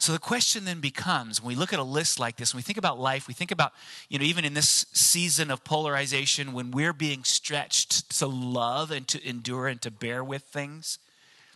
So 0.00 0.12
the 0.12 0.18
question 0.18 0.64
then 0.64 0.80
becomes 0.80 1.42
when 1.42 1.54
we 1.54 1.60
look 1.60 1.74
at 1.74 1.78
a 1.78 1.84
list 1.84 2.18
like 2.18 2.36
this, 2.36 2.54
when 2.54 2.58
we 2.58 2.62
think 2.62 2.78
about 2.78 2.98
life, 2.98 3.28
we 3.28 3.34
think 3.34 3.50
about, 3.50 3.72
you 4.08 4.18
know, 4.18 4.24
even 4.24 4.46
in 4.46 4.54
this 4.54 4.86
season 4.94 5.50
of 5.50 5.62
polarization, 5.62 6.54
when 6.54 6.70
we're 6.70 6.94
being 6.94 7.22
stretched 7.22 8.18
to 8.18 8.26
love 8.26 8.90
and 8.90 9.06
to 9.08 9.22
endure 9.28 9.68
and 9.68 9.82
to 9.82 9.90
bear 9.90 10.24
with 10.24 10.42
things, 10.44 10.98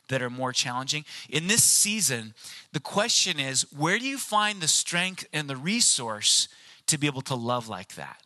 that 0.09 0.21
are 0.21 0.29
more 0.29 0.53
challenging. 0.53 1.07
In 1.31 1.47
this 1.47 1.65
season, 1.65 2.35
the 2.73 2.81
question 2.81 3.41
is 3.41 3.63
where 3.73 3.99
do 3.99 4.07
you 4.07 4.19
find 4.19 4.61
the 4.61 4.69
strength 4.69 5.27
and 5.33 5.49
the 5.49 5.57
resource 5.57 6.47
to 6.87 6.99
be 6.99 7.07
able 7.07 7.23
to 7.23 7.35
love 7.35 7.69
like 7.69 7.95
that? 7.95 8.23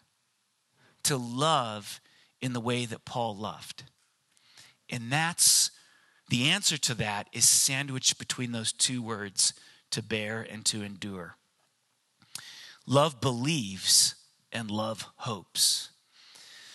To 1.04 1.16
love 1.16 2.00
in 2.42 2.54
the 2.54 2.60
way 2.60 2.84
that 2.86 3.04
Paul 3.04 3.36
loved. 3.36 3.84
And 4.90 5.12
that's 5.12 5.70
the 6.28 6.48
answer 6.48 6.76
to 6.78 6.94
that 6.94 7.28
is 7.32 7.48
sandwiched 7.48 8.18
between 8.18 8.50
those 8.50 8.72
two 8.72 9.00
words 9.00 9.54
to 9.90 10.02
bear 10.02 10.46
and 10.48 10.64
to 10.66 10.82
endure. 10.82 11.36
Love 12.86 13.20
believes 13.20 14.14
and 14.52 14.70
love 14.70 15.06
hopes. 15.16 15.90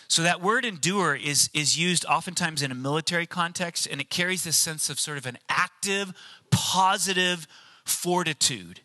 So 0.06 0.22
that 0.22 0.40
word 0.40 0.64
endure 0.64 1.16
is, 1.16 1.50
is 1.52 1.76
used 1.76 2.04
oftentimes 2.04 2.62
in 2.62 2.70
a 2.70 2.74
military 2.74 3.26
context, 3.26 3.88
and 3.90 4.00
it 4.00 4.10
carries 4.10 4.44
this 4.44 4.56
sense 4.56 4.88
of 4.88 5.00
sort 5.00 5.18
of 5.18 5.26
an 5.26 5.38
active, 5.48 6.12
positive 6.50 7.48
fortitude 7.84 8.80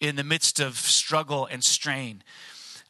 in 0.00 0.16
the 0.16 0.24
midst 0.24 0.60
of 0.60 0.76
struggle 0.76 1.46
and 1.46 1.62
strain. 1.62 2.22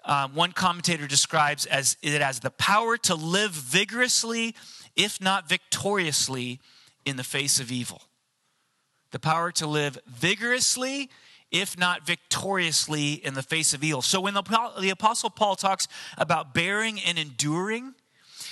Um, 0.05 0.35
one 0.35 0.53
commentator 0.53 1.07
describes 1.07 1.67
as, 1.67 1.97
it 2.03 2.21
as 2.21 2.41
the 2.41 2.51
power 2.51 2.97
to 2.99 3.15
live 3.15 3.53
vigorously, 3.53 4.55
if 4.95 5.21
not 5.21 5.49
victoriously, 5.49 6.61
in 7.05 7.17
the 7.17 7.25
face 7.25 7.59
of 7.59 7.73
evil. 7.73 8.03
The 9.15 9.21
power 9.21 9.53
to 9.53 9.69
live 9.69 9.97
vigorously, 10.09 11.09
if 11.53 11.79
not 11.79 12.05
victoriously, 12.05 13.13
in 13.13 13.35
the 13.35 13.45
face 13.45 13.73
of 13.73 13.85
evil. 13.85 14.03
So 14.03 14.21
when 14.21 14.35
the, 14.35 14.43
the 14.81 14.91
Apostle 14.91 15.31
Paul 15.31 15.55
talks 15.55 15.87
about 16.19 16.53
bearing 16.53 16.99
and 17.01 17.17
enduring, 17.17 17.95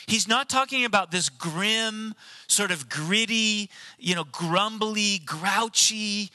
he's 0.07 0.29
not 0.29 0.49
talking 0.49 0.85
about 0.85 1.11
this 1.11 1.29
grim, 1.29 2.15
sort 2.47 2.71
of 2.71 2.89
gritty, 2.89 3.71
you 3.99 4.15
know, 4.15 4.23
grumbly, 4.23 5.19
grouchy, 5.27 6.31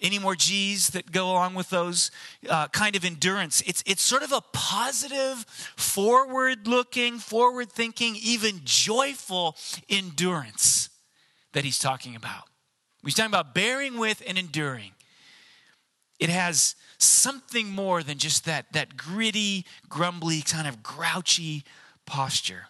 any 0.00 0.18
more 0.18 0.34
G's 0.34 0.88
that 0.88 1.12
go 1.12 1.30
along 1.30 1.54
with 1.54 1.70
those 1.70 2.10
uh, 2.48 2.66
kind 2.66 2.96
of 2.96 3.04
endurance. 3.04 3.60
It's, 3.64 3.84
it's 3.86 4.02
sort 4.02 4.24
of 4.24 4.32
a 4.32 4.40
positive, 4.52 5.44
forward 5.76 6.66
looking, 6.66 7.20
forward 7.20 7.70
thinking, 7.70 8.16
even 8.20 8.62
joyful 8.64 9.56
endurance 9.88 10.90
that 11.52 11.62
he's 11.62 11.78
talking 11.78 12.16
about. 12.16 12.48
He's 13.04 13.14
talking 13.14 13.30
about 13.30 13.54
bearing 13.54 13.98
with 13.98 14.22
and 14.26 14.36
enduring. 14.38 14.92
It 16.18 16.28
has 16.28 16.74
something 16.98 17.70
more 17.70 18.02
than 18.02 18.18
just 18.18 18.44
that, 18.44 18.72
that 18.72 18.96
gritty, 18.96 19.64
grumbly, 19.88 20.42
kind 20.42 20.66
of 20.66 20.82
grouchy 20.82 21.64
posture. 22.06 22.66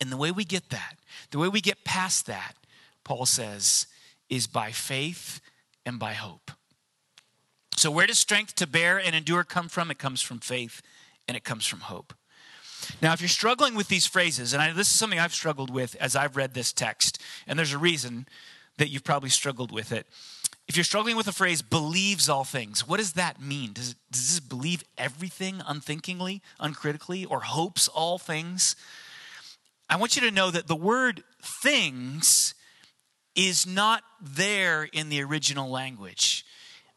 And 0.00 0.12
the 0.12 0.16
way 0.16 0.30
we 0.30 0.44
get 0.44 0.70
that, 0.70 0.96
the 1.30 1.38
way 1.38 1.48
we 1.48 1.60
get 1.60 1.84
past 1.84 2.26
that, 2.26 2.54
Paul 3.04 3.26
says, 3.26 3.86
is 4.28 4.46
by 4.46 4.70
faith 4.70 5.40
and 5.84 5.98
by 5.98 6.14
hope. 6.14 6.52
So, 7.76 7.90
where 7.90 8.06
does 8.06 8.18
strength 8.18 8.54
to 8.56 8.66
bear 8.66 8.98
and 8.98 9.14
endure 9.14 9.44
come 9.44 9.68
from? 9.68 9.90
It 9.90 9.98
comes 9.98 10.22
from 10.22 10.38
faith 10.38 10.82
and 11.26 11.36
it 11.36 11.44
comes 11.44 11.66
from 11.66 11.80
hope. 11.80 12.14
Now, 13.00 13.12
if 13.12 13.20
you're 13.20 13.28
struggling 13.28 13.74
with 13.74 13.88
these 13.88 14.06
phrases, 14.06 14.52
and 14.52 14.62
I, 14.62 14.72
this 14.72 14.88
is 14.88 14.94
something 14.94 15.18
I've 15.18 15.34
struggled 15.34 15.70
with 15.70 15.96
as 16.00 16.16
I've 16.16 16.36
read 16.36 16.54
this 16.54 16.72
text, 16.72 17.20
and 17.46 17.58
there's 17.58 17.72
a 17.72 17.78
reason 17.78 18.26
that 18.78 18.88
you've 18.88 19.04
probably 19.04 19.30
struggled 19.30 19.72
with 19.72 19.92
it. 19.92 20.06
If 20.68 20.76
you're 20.76 20.84
struggling 20.84 21.16
with 21.16 21.26
the 21.26 21.32
phrase 21.32 21.60
believes 21.60 22.28
all 22.28 22.44
things, 22.44 22.86
what 22.86 22.98
does 22.98 23.14
that 23.14 23.40
mean? 23.40 23.72
Does, 23.72 23.94
does 24.10 24.28
this 24.30 24.40
believe 24.40 24.84
everything 24.96 25.60
unthinkingly, 25.66 26.40
uncritically, 26.60 27.24
or 27.24 27.40
hopes 27.40 27.88
all 27.88 28.18
things? 28.18 28.76
I 29.90 29.96
want 29.96 30.16
you 30.16 30.22
to 30.22 30.30
know 30.30 30.50
that 30.50 30.68
the 30.68 30.76
word 30.76 31.22
things 31.42 32.54
is 33.34 33.66
not 33.66 34.02
there 34.20 34.84
in 34.84 35.08
the 35.08 35.22
original 35.22 35.70
language, 35.70 36.44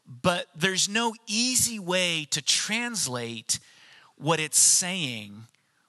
but 0.06 0.46
there's 0.54 0.88
no 0.88 1.14
easy 1.26 1.78
way 1.78 2.26
to 2.30 2.40
translate 2.40 3.58
what 4.16 4.40
it's 4.40 4.58
saying 4.58 5.46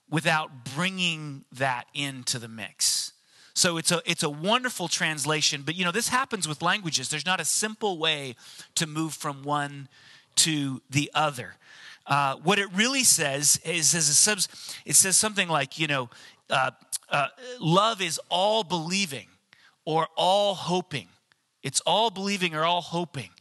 without 0.10 0.66
bringing 0.76 1.46
that 1.52 1.86
into 1.94 2.40
the 2.40 2.48
mix. 2.48 3.14
So 3.58 3.78
it's 3.78 3.92
a 3.92 4.04
it's 4.06 4.22
a 4.22 4.30
wonderful 4.30 4.88
translation, 4.88 5.64
but 5.66 5.74
you 5.74 5.84
know 5.84 5.92
this 5.92 6.10
happens 6.10 6.48
with 6.48 6.62
languages. 6.62 7.10
There's 7.10 7.26
not 7.26 7.42
a 7.42 7.46
simple 7.46 7.98
way 7.98 8.36
to 8.76 8.86
move 8.86 9.16
from 9.16 9.42
one 9.42 9.90
to 10.36 10.84
the 10.92 11.10
other. 11.16 11.56
Uh, 12.06 12.36
what 12.36 12.60
it 12.60 12.68
really 12.76 13.04
says 13.04 13.60
is, 13.66 13.96
is 13.96 14.10
it 14.86 14.94
says 14.94 15.18
something 15.18 15.50
like 15.50 15.80
you 15.80 15.88
know, 15.88 16.08
uh, 16.52 16.70
uh, 17.10 17.30
love 17.60 18.00
is 18.00 18.22
all 18.30 18.64
believing 18.64 19.26
or 19.86 20.08
all 20.16 20.54
hoping. 20.54 21.08
It's 21.64 21.82
all 21.82 22.12
believing 22.12 22.54
or 22.54 22.64
all 22.64 22.82
hoping. 22.82 23.32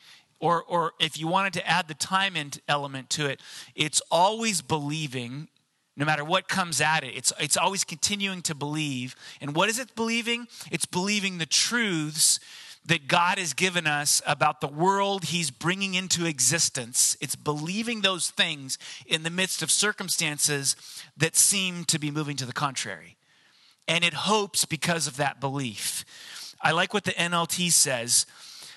Or, 0.41 0.63
or 0.63 0.93
if 0.99 1.19
you 1.19 1.29
wanted 1.29 1.53
to 1.55 1.67
add 1.69 1.89
the 1.89 1.95
time 1.95 2.37
element 2.69 3.11
to 3.11 3.27
it, 3.27 3.41
it's 3.75 4.01
always 4.11 4.63
believing 4.63 5.49
no 5.97 6.05
matter 6.05 6.25
what 6.25 6.49
comes 6.49 6.81
at 6.81 7.05
it. 7.05 7.17
It's, 7.17 7.33
it's 7.41 7.57
always 7.57 7.85
continuing 7.85 8.43
to 8.43 8.55
believe. 8.55 9.17
And 9.41 9.57
what 9.57 9.69
is 9.69 9.79
it 9.79 9.95
believing? 9.95 10.47
It's 10.71 10.87
believing 10.87 11.39
the 11.39 11.47
truths 11.47 12.39
that 12.85 13.09
God 13.09 13.39
has 13.39 13.53
given 13.53 13.87
us 13.87 14.23
about 14.27 14.61
the 14.61 14.69
world 14.69 15.25
He's 15.25 15.51
bringing 15.51 15.95
into 15.95 16.25
existence. 16.25 17.17
It's 17.21 17.35
believing 17.35 18.01
those 18.03 18.31
things 18.31 18.79
in 19.07 19.23
the 19.23 19.31
midst 19.31 19.63
of 19.63 19.71
circumstances 19.71 20.77
that 21.17 21.35
seem 21.35 21.85
to 21.87 21.99
be 21.99 22.11
moving 22.11 22.37
to 22.37 22.47
the 22.47 22.53
contrary. 22.53 23.17
And 23.89 24.05
it 24.05 24.15
hopes 24.15 24.65
because 24.65 25.07
of 25.07 25.17
that 25.17 25.41
belief. 25.41 26.05
I 26.61 26.73
like 26.73 26.95
what 26.95 27.05
the 27.05 27.13
NLT 27.13 27.73
says. 27.73 28.27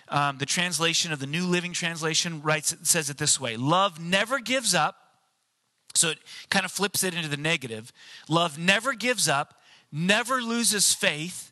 Um, 0.07 0.37
the 0.37 0.45
translation 0.45 1.11
of 1.11 1.19
the 1.19 1.27
New 1.27 1.45
Living 1.45 1.73
Translation 1.73 2.41
writes 2.41 2.75
says 2.83 3.09
it 3.11 3.17
this 3.17 3.39
way: 3.39 3.57
Love 3.57 3.99
never 3.99 4.39
gives 4.39 4.73
up. 4.73 5.08
So 5.95 6.09
it 6.09 6.19
kind 6.49 6.65
of 6.65 6.71
flips 6.71 7.03
it 7.03 7.13
into 7.13 7.27
the 7.27 7.37
negative. 7.37 7.91
Love 8.27 8.57
never 8.57 8.93
gives 8.93 9.27
up, 9.27 9.55
never 9.91 10.41
loses 10.41 10.93
faith, 10.93 11.51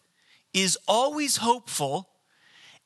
is 0.53 0.77
always 0.87 1.37
hopeful, 1.37 2.09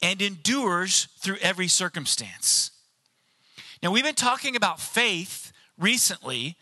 and 0.01 0.21
endures 0.21 1.07
through 1.19 1.37
every 1.41 1.67
circumstance. 1.67 2.71
Now, 3.83 3.91
we've 3.91 4.03
been 4.03 4.15
talking 4.15 4.55
about 4.55 4.79
faith 4.79 5.51
recently 5.77 6.57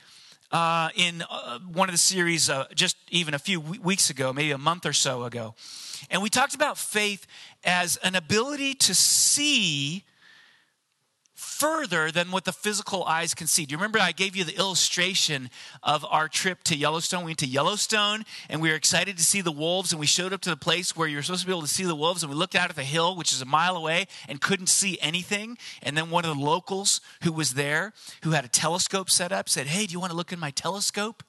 uh, 0.52 0.90
in 0.96 1.24
uh, 1.30 1.60
one 1.60 1.90
of 1.90 1.94
the 1.94 2.00
series 2.00 2.50
uh, 2.50 2.66
just 2.74 2.98
even 3.10 3.34
a 3.34 3.40
few 3.40 3.60
weeks 3.60 4.10
ago, 4.10 4.34
maybe 4.34 4.52
a 4.52 4.58
month 4.58 4.86
or 4.86 4.94
so 4.94 5.24
ago. 5.24 5.56
And 6.10 6.22
we 6.22 6.30
talked 6.30 6.56
about 6.56 6.78
faith 6.78 7.28
as 7.64 7.98
an 7.98 8.16
ability 8.16 8.74
to 8.76 8.96
see 8.96 10.06
further 11.60 12.10
than 12.10 12.32
what 12.32 12.46
the 12.46 12.54
physical 12.54 13.04
eyes 13.04 13.34
can 13.34 13.46
see. 13.46 13.66
Do 13.66 13.74
you 13.74 13.78
remember 13.78 14.00
I 14.00 14.14
gave 14.14 14.36
you 14.36 14.46
the 14.46 14.58
illustration 14.58 15.50
of 15.84 16.06
our 16.10 16.30
trip 16.30 16.64
to 16.64 16.76
Yellowstone? 16.76 17.26
We 17.26 17.32
went 17.32 17.40
to 17.40 17.46
Yellowstone 17.46 18.24
and 18.50 18.62
we 18.62 18.70
were 18.70 18.76
excited 18.76 19.18
to 19.18 19.24
see 19.24 19.42
the 19.42 19.52
wolves 19.52 19.92
and 19.92 20.00
we 20.00 20.06
showed 20.08 20.32
up 20.32 20.40
to 20.42 20.50
the 20.50 20.58
place 20.58 20.96
where 20.96 21.08
you're 21.08 21.22
supposed 21.22 21.42
to 21.42 21.48
be 21.48 21.52
able 21.52 21.62
to 21.62 21.68
see 21.68 21.84
the 21.84 21.96
wolves 21.96 22.24
and 22.24 22.32
we 22.32 22.38
looked 22.38 22.56
out 22.56 22.70
at 22.70 22.78
the 22.78 22.84
hill, 22.84 23.16
which 23.16 23.34
is 23.34 23.42
a 23.42 23.46
mile 23.46 23.76
away, 23.76 24.08
and 24.30 24.40
couldn't 24.40 24.68
see 24.68 24.98
anything. 25.02 25.58
And 25.84 25.98
then 25.98 26.10
one 26.10 26.24
of 26.24 26.36
the 26.36 26.42
locals 26.42 27.02
who 27.24 27.34
was 27.34 27.56
there, 27.56 27.94
who 28.24 28.32
had 28.32 28.46
a 28.46 28.50
telescope 28.50 29.10
set 29.10 29.34
up, 29.34 29.50
said, 29.50 29.68
Hey, 29.68 29.86
do 29.86 29.92
you 29.92 30.00
want 30.00 30.12
to 30.12 30.18
look 30.18 30.32
in 30.32 30.40
my 30.40 30.52
telescope? 30.52 31.24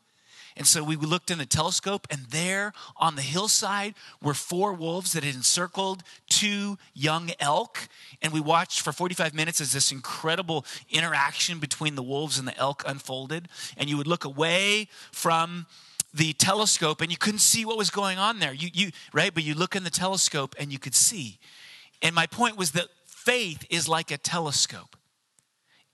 And 0.61 0.67
so 0.67 0.85
we 0.85 0.95
looked 0.97 1.31
in 1.31 1.39
the 1.39 1.47
telescope, 1.47 2.07
and 2.11 2.27
there 2.27 2.75
on 2.99 3.17
the 3.17 3.23
hillside 3.23 3.95
were 4.23 4.35
four 4.35 4.75
wolves 4.75 5.15
that 5.15 5.25
had 5.25 5.35
encircled 5.35 6.03
two 6.29 6.77
young 6.93 7.31
elk. 7.41 7.89
And 8.21 8.31
we 8.31 8.41
watched 8.41 8.83
for 8.83 8.93
45 8.93 9.33
minutes 9.33 9.63
as 9.63 9.73
this 9.73 9.91
incredible 9.91 10.67
interaction 10.91 11.61
between 11.61 11.95
the 11.95 12.03
wolves 12.03 12.39
and 12.39 12.47
the 12.47 12.55
elk 12.59 12.83
unfolded. 12.87 13.49
And 13.79 13.89
you 13.89 13.97
would 13.97 14.07
look 14.07 14.27
away 14.27 14.89
from 15.13 15.65
the 16.13 16.35
telescope 16.35 17.01
and 17.01 17.11
you 17.11 17.17
couldn't 17.17 17.39
see 17.39 17.65
what 17.65 17.79
was 17.79 17.89
going 17.89 18.19
on 18.19 18.39
there. 18.39 18.53
You, 18.53 18.69
you, 18.71 18.91
right? 19.15 19.33
But 19.33 19.45
you 19.45 19.55
look 19.55 19.75
in 19.75 19.83
the 19.83 19.89
telescope 19.89 20.55
and 20.59 20.71
you 20.71 20.79
could 20.79 20.95
see. 20.95 21.39
And 22.03 22.15
my 22.15 22.27
point 22.27 22.59
was 22.59 22.73
that 22.73 22.89
faith 23.07 23.65
is 23.71 23.89
like 23.89 24.11
a 24.11 24.19
telescope, 24.19 24.95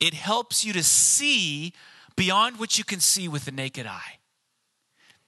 it 0.01 0.13
helps 0.13 0.65
you 0.65 0.73
to 0.73 0.83
see 0.83 1.73
beyond 2.17 2.59
what 2.59 2.79
you 2.79 2.83
can 2.83 2.99
see 2.99 3.29
with 3.29 3.45
the 3.45 3.53
naked 3.53 3.87
eye. 3.87 4.17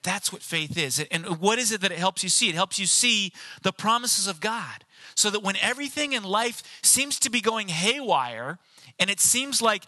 That's 0.03 0.33
what 0.33 0.43
faith 0.43 0.79
is. 0.79 1.05
And 1.11 1.41
what 1.41 1.59
is 1.59 1.73
it 1.73 1.81
that 1.81 1.93
it 1.93 1.99
helps 1.99 2.23
you 2.23 2.29
see? 2.29 2.49
It 2.49 2.55
helps 2.55 2.79
you 2.79 2.87
see 2.87 3.33
the 3.63 3.73
promises 3.73 4.27
of 4.27 4.41
God. 4.41 4.85
So 5.15 5.31
that 5.31 5.43
when 5.43 5.57
everything 5.57 6.13
in 6.13 6.23
life 6.23 6.63
seems 6.83 7.19
to 7.21 7.31
be 7.31 7.41
going 7.41 7.69
haywire, 7.69 8.59
and 8.99 9.11
it 9.11 9.21
seems 9.21 9.61
like 9.61 9.85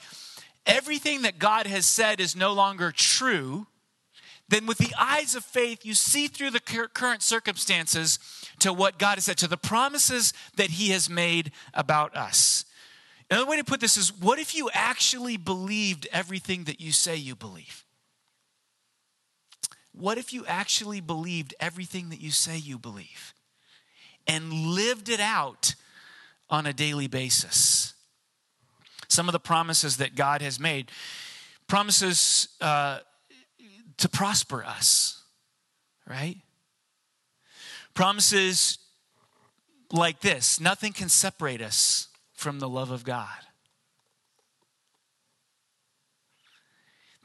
everything 0.66 1.22
that 1.22 1.38
God 1.38 1.66
has 1.66 1.86
said 1.86 2.20
is 2.20 2.34
no 2.34 2.52
longer 2.52 2.92
true, 2.92 3.66
then 4.48 4.66
with 4.66 4.78
the 4.78 4.92
eyes 4.98 5.36
of 5.36 5.44
faith, 5.44 5.86
you 5.86 5.94
see 5.94 6.26
through 6.26 6.50
the 6.50 6.88
current 6.92 7.22
circumstances 7.22 8.18
to 8.58 8.72
what 8.72 8.98
God 8.98 9.14
has 9.14 9.24
said, 9.24 9.38
to 9.38 9.48
the 9.48 9.56
promises 9.56 10.32
that 10.56 10.70
He 10.70 10.90
has 10.90 11.08
made 11.08 11.52
about 11.72 12.16
us. 12.16 12.64
Another 13.30 13.48
way 13.48 13.58
to 13.58 13.64
put 13.64 13.78
this 13.78 13.96
is 13.96 14.12
what 14.12 14.40
if 14.40 14.56
you 14.56 14.68
actually 14.74 15.36
believed 15.36 16.08
everything 16.12 16.64
that 16.64 16.80
you 16.80 16.90
say 16.90 17.14
you 17.14 17.36
believe? 17.36 17.84
What 19.92 20.18
if 20.18 20.32
you 20.32 20.46
actually 20.46 21.00
believed 21.00 21.54
everything 21.60 22.10
that 22.10 22.20
you 22.20 22.30
say 22.30 22.56
you 22.56 22.78
believe? 22.78 23.34
and 24.26 24.52
lived 24.52 25.08
it 25.08 25.20
out 25.20 25.74
on 26.48 26.66
a 26.66 26.72
daily 26.72 27.08
basis. 27.08 27.94
Some 29.08 29.28
of 29.28 29.32
the 29.32 29.40
promises 29.40 29.96
that 29.96 30.14
God 30.14 30.40
has 30.40 30.60
made 30.60 30.90
promises 31.66 32.48
uh, 32.60 33.00
to 33.96 34.08
prosper 34.08 34.64
us, 34.64 35.22
right? 36.08 36.36
Promises 37.94 38.78
like 39.92 40.20
this 40.20 40.60
nothing 40.60 40.92
can 40.92 41.08
separate 41.08 41.60
us 41.60 42.06
from 42.32 42.60
the 42.60 42.68
love 42.68 42.92
of 42.92 43.04
God. 43.04 43.28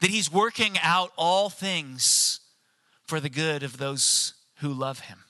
That 0.00 0.10
He's 0.10 0.30
working 0.30 0.76
out 0.82 1.12
all 1.16 1.50
things 1.50 2.40
for 3.06 3.20
the 3.20 3.28
good 3.28 3.62
of 3.62 3.78
those 3.78 4.34
who 4.56 4.72
love 4.72 5.00
Him. 5.00 5.24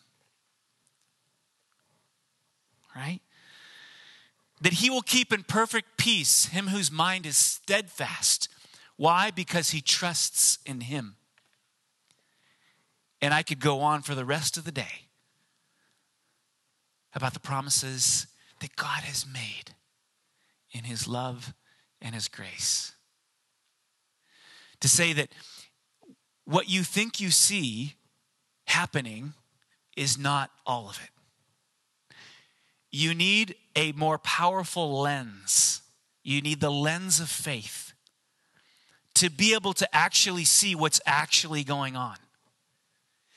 Right? 2.94 3.20
That 4.60 4.74
He 4.74 4.90
will 4.90 5.02
keep 5.02 5.32
in 5.32 5.44
perfect 5.44 5.96
peace 5.96 6.46
him 6.46 6.68
whose 6.68 6.90
mind 6.90 7.26
is 7.26 7.36
steadfast. 7.36 8.48
Why? 8.96 9.32
Because 9.32 9.70
he 9.70 9.80
trusts 9.80 10.58
in 10.64 10.82
Him. 10.82 11.16
And 13.20 13.34
I 13.34 13.42
could 13.42 13.60
go 13.60 13.80
on 13.80 14.02
for 14.02 14.14
the 14.14 14.24
rest 14.24 14.56
of 14.56 14.64
the 14.64 14.72
day 14.72 15.08
about 17.12 17.34
the 17.34 17.40
promises 17.40 18.26
that 18.60 18.76
God 18.76 19.02
has 19.02 19.26
made 19.26 19.74
in 20.70 20.84
His 20.84 21.08
love 21.08 21.54
and 22.00 22.14
His 22.14 22.28
grace. 22.28 22.92
To 24.80 24.88
say 24.88 25.12
that 25.14 25.30
what 26.46 26.68
you 26.68 26.82
think 26.82 27.20
you 27.20 27.30
see 27.30 27.94
happening 28.66 29.34
is 29.96 30.16
not 30.16 30.50
all 30.64 30.88
of 30.88 30.98
it. 31.02 31.10
You 32.90 33.14
need 33.14 33.56
a 33.74 33.92
more 33.92 34.18
powerful 34.18 35.00
lens. 35.00 35.82
You 36.22 36.40
need 36.40 36.60
the 36.60 36.70
lens 36.70 37.20
of 37.20 37.28
faith 37.28 37.92
to 39.14 39.30
be 39.30 39.54
able 39.54 39.72
to 39.74 39.94
actually 39.94 40.44
see 40.44 40.74
what's 40.74 41.00
actually 41.04 41.64
going 41.64 41.96
on. 41.96 42.16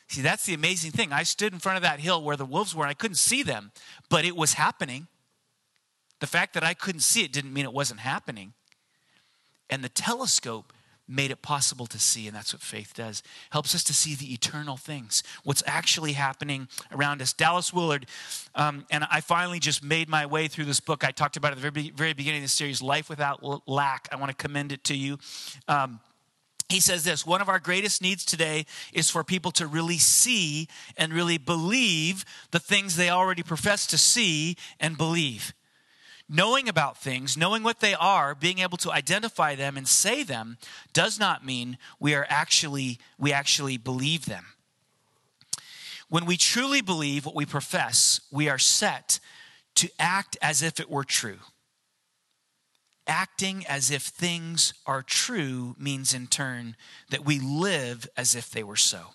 See, 0.08 0.22
that's 0.22 0.46
the 0.46 0.54
amazing 0.54 0.92
thing. 0.92 1.14
I 1.14 1.24
stood 1.24 1.54
in 1.54 1.60
front 1.60 1.78
of 1.78 1.84
that 1.84 2.00
hill 2.00 2.24
where 2.24 2.36
the 2.36 2.46
wolves 2.46 2.76
were, 2.76 2.84
and 2.84 2.90
I 2.90 2.96
couldn't 2.96 3.16
see 3.16 3.44
them, 3.44 3.72
but 4.10 4.26
it 4.26 4.36
was 4.36 4.54
happening. 4.54 5.08
The 6.20 6.28
fact 6.28 6.54
that 6.54 6.64
I 6.64 6.74
couldn't 6.74 7.02
see 7.02 7.24
it 7.24 7.32
didn't 7.32 7.54
mean 7.54 7.66
it 7.66 7.74
wasn't 7.74 8.02
happening. 8.02 8.54
And 9.70 9.84
the 9.84 9.90
telescope 9.90 10.74
made 11.10 11.32
it 11.32 11.42
possible 11.42 11.88
to 11.88 12.00
see, 12.00 12.28
and 12.28 12.36
that's 12.36 12.54
what 12.54 12.62
faith 12.62 12.94
does. 12.96 13.24
Helps 13.50 13.74
us 13.74 13.84
to 13.86 13.94
see 13.94 14.16
the 14.16 14.34
eternal 14.34 14.78
things, 14.78 15.24
what's 15.44 15.64
actually 15.66 16.14
happening 16.14 16.68
around 16.92 17.22
us. 17.22 17.34
Dallas 17.34 17.74
Willard, 17.74 18.06
um, 18.56 18.86
and 18.92 19.06
I 19.10 19.22
finally 19.22 19.60
just 19.60 19.84
made 19.84 20.08
my 20.08 20.26
way 20.26 20.48
through 20.48 20.66
this 20.66 20.80
book. 20.80 21.04
I 21.04 21.12
talked 21.12 21.36
about 21.36 21.50
it 21.50 21.58
at 21.58 21.62
the 21.62 21.72
very, 21.72 21.90
very 21.90 22.14
beginning 22.14 22.40
of 22.40 22.46
the 22.46 22.50
series, 22.50 22.82
Life 22.82 23.10
Without 23.10 23.68
Lack. 23.68 24.08
I 24.12 24.18
want 24.18 24.30
to 24.30 24.36
commend 24.36 24.72
it 24.72 24.84
to 24.86 24.96
you. 24.96 25.18
Um, 25.68 26.00
he 26.70 26.80
says 26.80 27.04
this 27.04 27.26
one 27.26 27.42
of 27.42 27.50
our 27.50 27.60
greatest 27.60 28.02
needs 28.02 28.24
today 28.24 28.66
is 28.94 29.10
for 29.10 29.24
people 29.24 29.52
to 29.54 29.66
really 29.66 29.98
see 29.98 30.68
and 30.96 31.12
really 31.12 31.40
believe 31.40 32.24
the 32.52 32.60
things 32.60 32.96
they 32.96 33.10
already 33.10 33.42
profess 33.42 33.88
to 33.88 33.98
see 33.98 34.56
and 34.80 34.96
believe. 34.96 35.54
Knowing 36.30 36.70
about 36.70 36.98
things, 36.98 37.36
knowing 37.36 37.64
what 37.64 37.80
they 37.80 37.96
are, 37.96 38.36
being 38.36 38.60
able 38.60 38.78
to 38.78 38.92
identify 38.92 39.56
them 39.56 39.76
and 39.76 39.88
say 39.88 40.22
them 40.22 40.58
does 40.94 41.20
not 41.20 41.44
mean 41.44 41.78
we 42.00 42.14
are 42.14 42.28
actually 42.30 43.00
we 43.18 43.34
actually 43.34 43.78
believe 43.78 44.26
them. 44.26 44.46
When 46.08 46.26
we 46.26 46.38
truly 46.38 46.82
believe 46.82 47.26
what 47.26 47.36
we 47.36 47.46
profess, 47.46 48.22
we 48.32 48.48
are 48.48 48.60
set 48.60 49.20
to 49.76 49.90
act 50.00 50.38
as 50.42 50.62
if 50.62 50.80
it 50.80 50.90
were 50.90 51.04
true 51.04 51.40
acting 53.10 53.66
as 53.66 53.90
if 53.90 54.04
things 54.04 54.74
are 54.86 55.02
true 55.02 55.76
means 55.78 56.14
in 56.14 56.28
turn 56.28 56.76
that 57.10 57.26
we 57.26 57.40
live 57.40 58.08
as 58.16 58.36
if 58.36 58.52
they 58.52 58.64
were 58.64 58.76
so. 58.76 59.08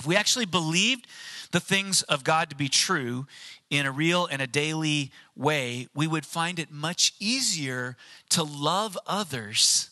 If 0.00 0.06
we 0.06 0.16
actually 0.16 0.46
believed 0.46 1.06
the 1.52 1.60
things 1.60 2.02
of 2.02 2.24
God 2.24 2.50
to 2.50 2.56
be 2.56 2.68
true 2.68 3.26
in 3.72 3.86
a 3.86 3.90
real 3.90 4.26
and 4.26 4.42
a 4.42 4.46
daily 4.46 5.10
way, 5.34 5.88
we 5.94 6.06
would 6.06 6.26
find 6.26 6.58
it 6.58 6.70
much 6.70 7.14
easier 7.18 7.96
to 8.28 8.42
love 8.42 8.98
others 9.06 9.88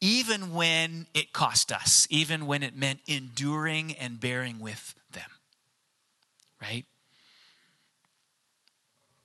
even 0.00 0.54
when 0.54 1.06
it 1.12 1.34
cost 1.34 1.70
us, 1.70 2.08
even 2.10 2.46
when 2.46 2.62
it 2.62 2.74
meant 2.74 3.00
enduring 3.06 3.92
and 3.92 4.18
bearing 4.18 4.60
with 4.60 4.94
them. 5.12 5.28
Right? 6.60 6.86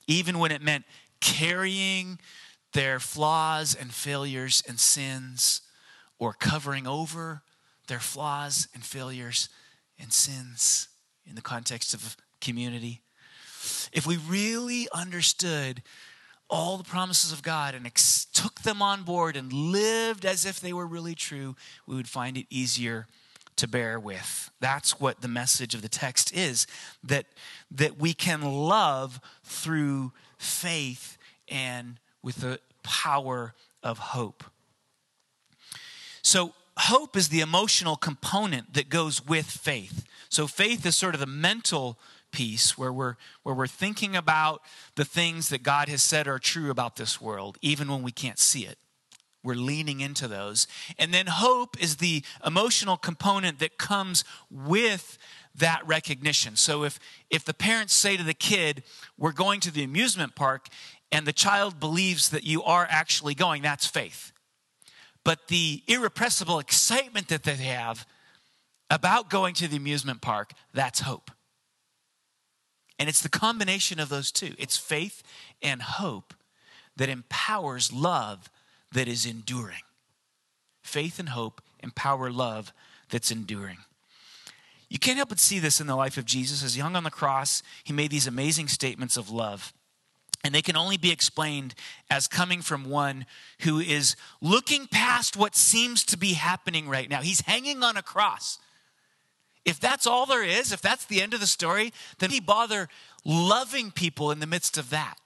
Even 0.06 0.38
when 0.38 0.52
it 0.52 0.62
meant 0.62 0.84
carrying 1.22 2.20
their 2.74 3.00
flaws 3.00 3.74
and 3.74 3.94
failures 3.94 4.62
and 4.68 4.82
sins 4.82 5.62
or 6.20 6.34
covering 6.34 6.86
over 6.86 7.42
their 7.88 8.02
flaws 8.02 8.68
and 8.74 8.84
failures 8.84 9.48
and 9.98 10.12
sins 10.12 10.90
in 11.26 11.36
the 11.36 11.42
context 11.42 11.94
of 11.94 12.18
community. 12.42 13.02
If 13.92 14.06
we 14.06 14.18
really 14.18 14.88
understood 14.94 15.82
all 16.50 16.78
the 16.78 16.84
promises 16.84 17.32
of 17.32 17.44
God 17.44 17.76
and 17.76 17.86
ex- 17.86 18.26
took 18.26 18.62
them 18.62 18.82
on 18.82 19.04
board 19.04 19.36
and 19.36 19.52
lived 19.52 20.26
as 20.26 20.46
if 20.46 20.60
they 20.60 20.74
were 20.74 20.88
really 20.88 21.16
true, 21.16 21.56
we 21.86 21.96
would 21.96 22.08
find 22.08 22.38
it 22.38 22.46
easier 22.50 23.08
to 23.58 23.68
bear 23.68 24.00
with. 24.00 24.52
That's 24.60 25.00
what 25.00 25.22
the 25.22 25.28
message 25.28 25.74
of 25.74 25.82
the 25.82 25.90
text 25.90 26.34
is 26.36 26.68
that, 27.04 27.26
that 27.72 28.00
we 28.00 28.14
can 28.14 28.42
love 28.42 29.20
through 29.44 30.14
faith 30.38 31.18
and 31.50 32.00
with 32.22 32.38
the 32.38 32.60
power 32.84 33.54
of 33.84 33.98
hope. 33.98 34.44
So, 36.22 36.54
hope 36.78 37.18
is 37.18 37.30
the 37.30 37.42
emotional 37.42 37.96
component 37.96 38.74
that 38.74 38.90
goes 38.90 39.26
with 39.26 39.48
faith. 39.48 40.04
So, 40.30 40.46
faith 40.46 40.86
is 40.86 40.96
sort 40.96 41.16
of 41.16 41.20
the 41.20 41.26
mental 41.26 41.98
piece 42.32 42.78
where 42.78 42.94
we're, 42.94 43.16
where 43.44 43.56
we're 43.56 43.68
thinking 43.68 44.16
about 44.16 44.62
the 44.96 45.06
things 45.06 45.50
that 45.50 45.64
God 45.64 45.90
has 45.90 46.04
said 46.04 46.28
are 46.28 46.40
true 46.40 46.70
about 46.70 46.96
this 46.96 47.22
world, 47.22 47.58
even 47.62 47.90
when 47.90 48.04
we 48.04 48.12
can't 48.12 48.40
see 48.40 48.66
it. 48.66 48.78
We're 49.44 49.56
leaning 49.56 50.02
into 50.02 50.28
those. 50.28 50.68
And 51.00 51.14
then 51.14 51.28
hope 51.28 51.82
is 51.82 51.98
the 51.98 52.24
emotional 52.46 52.98
component 52.98 53.60
that 53.60 53.78
comes 53.78 54.26
with 54.50 55.18
that 55.56 55.88
recognition. 55.88 56.56
So 56.56 56.84
if 56.84 57.00
if 57.30 57.46
the 57.46 57.54
parents 57.54 57.94
say 57.94 58.18
to 58.18 58.24
the 58.24 58.34
kid, 58.34 58.84
"We're 59.18 59.32
going 59.32 59.60
to 59.62 59.72
the 59.72 59.84
amusement 59.84 60.36
park," 60.36 60.68
and 61.12 61.26
the 61.26 61.34
child 61.34 61.80
believes 61.80 62.30
that 62.30 62.44
you 62.44 62.64
are 62.64 62.88
actually 62.90 63.36
going, 63.36 63.62
that's 63.62 63.88
faith. 63.88 64.32
But 65.24 65.48
the 65.48 65.84
irrepressible 65.88 66.60
excitement 66.60 67.28
that 67.30 67.44
they 67.44 67.56
have 67.56 68.06
about 68.90 69.30
going 69.30 69.54
to 69.56 69.68
the 69.68 69.78
amusement 69.78 70.22
park, 70.22 70.54
that's 70.74 71.02
hope. 71.02 71.32
And 73.00 73.08
it's 73.08 73.22
the 73.22 73.30
combination 73.30 74.00
of 74.00 74.10
those 74.10 74.32
two 74.32 74.54
it's 74.58 74.78
faith 74.78 75.24
and 75.62 75.82
hope 75.82 76.34
that 76.96 77.10
empowers 77.10 77.94
love 77.94 78.50
that 78.94 79.08
is 79.08 79.26
enduring. 79.26 79.84
Faith 80.82 81.20
and 81.20 81.30
hope 81.30 81.62
empower 81.82 82.32
love 82.32 82.74
that's 83.10 83.32
enduring. 83.32 83.78
You 84.90 85.00
can't 85.00 85.18
help 85.18 85.30
but 85.30 85.40
see 85.40 85.60
this 85.60 85.82
in 85.82 85.88
the 85.88 85.96
life 85.96 86.18
of 86.18 86.26
Jesus. 86.26 86.64
As 86.64 86.76
he 86.76 86.82
hung 86.82 86.96
on 86.96 87.04
the 87.04 87.12
cross, 87.12 87.62
he 87.84 87.94
made 87.94 88.10
these 88.10 88.28
amazing 88.28 88.70
statements 88.70 89.18
of 89.18 89.30
love. 89.30 89.74
And 90.44 90.56
they 90.56 90.62
can 90.62 90.78
only 90.78 90.98
be 90.98 91.12
explained 91.12 91.76
as 92.10 92.28
coming 92.28 92.62
from 92.62 92.90
one 92.90 93.26
who 93.62 93.80
is 93.80 94.16
looking 94.40 94.88
past 94.88 95.36
what 95.36 95.56
seems 95.56 96.06
to 96.06 96.18
be 96.18 96.34
happening 96.34 96.88
right 96.88 97.10
now. 97.10 97.22
He's 97.22 97.42
hanging 97.42 97.84
on 97.84 97.98
a 97.98 98.02
cross. 98.02 98.60
If 99.68 99.82
that's 99.82 100.08
all 100.08 100.26
there 100.26 100.46
is, 100.46 100.72
if 100.72 100.82
that's 100.82 101.04
the 101.06 101.22
end 101.22 101.34
of 101.34 101.42
the 101.42 101.46
story, 101.46 101.92
then 102.20 102.30
he 102.30 102.40
bother 102.40 102.88
loving 103.26 103.92
people 103.92 104.32
in 104.32 104.40
the 104.40 104.48
midst 104.48 104.78
of 104.78 104.90
that. 104.92 105.18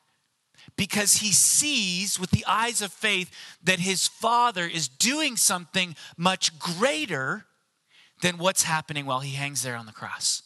Because 0.75 1.17
he 1.17 1.31
sees 1.31 2.19
with 2.19 2.31
the 2.31 2.43
eyes 2.47 2.81
of 2.81 2.91
faith 2.91 3.29
that 3.63 3.79
his 3.79 4.07
father 4.07 4.65
is 4.65 4.87
doing 4.87 5.37
something 5.37 5.95
much 6.17 6.57
greater 6.57 7.45
than 8.23 8.39
what's 8.39 8.63
happening 8.63 9.05
while 9.05 9.19
he 9.19 9.35
hangs 9.35 9.61
there 9.61 9.75
on 9.75 9.85
the 9.85 9.91
cross 9.91 10.41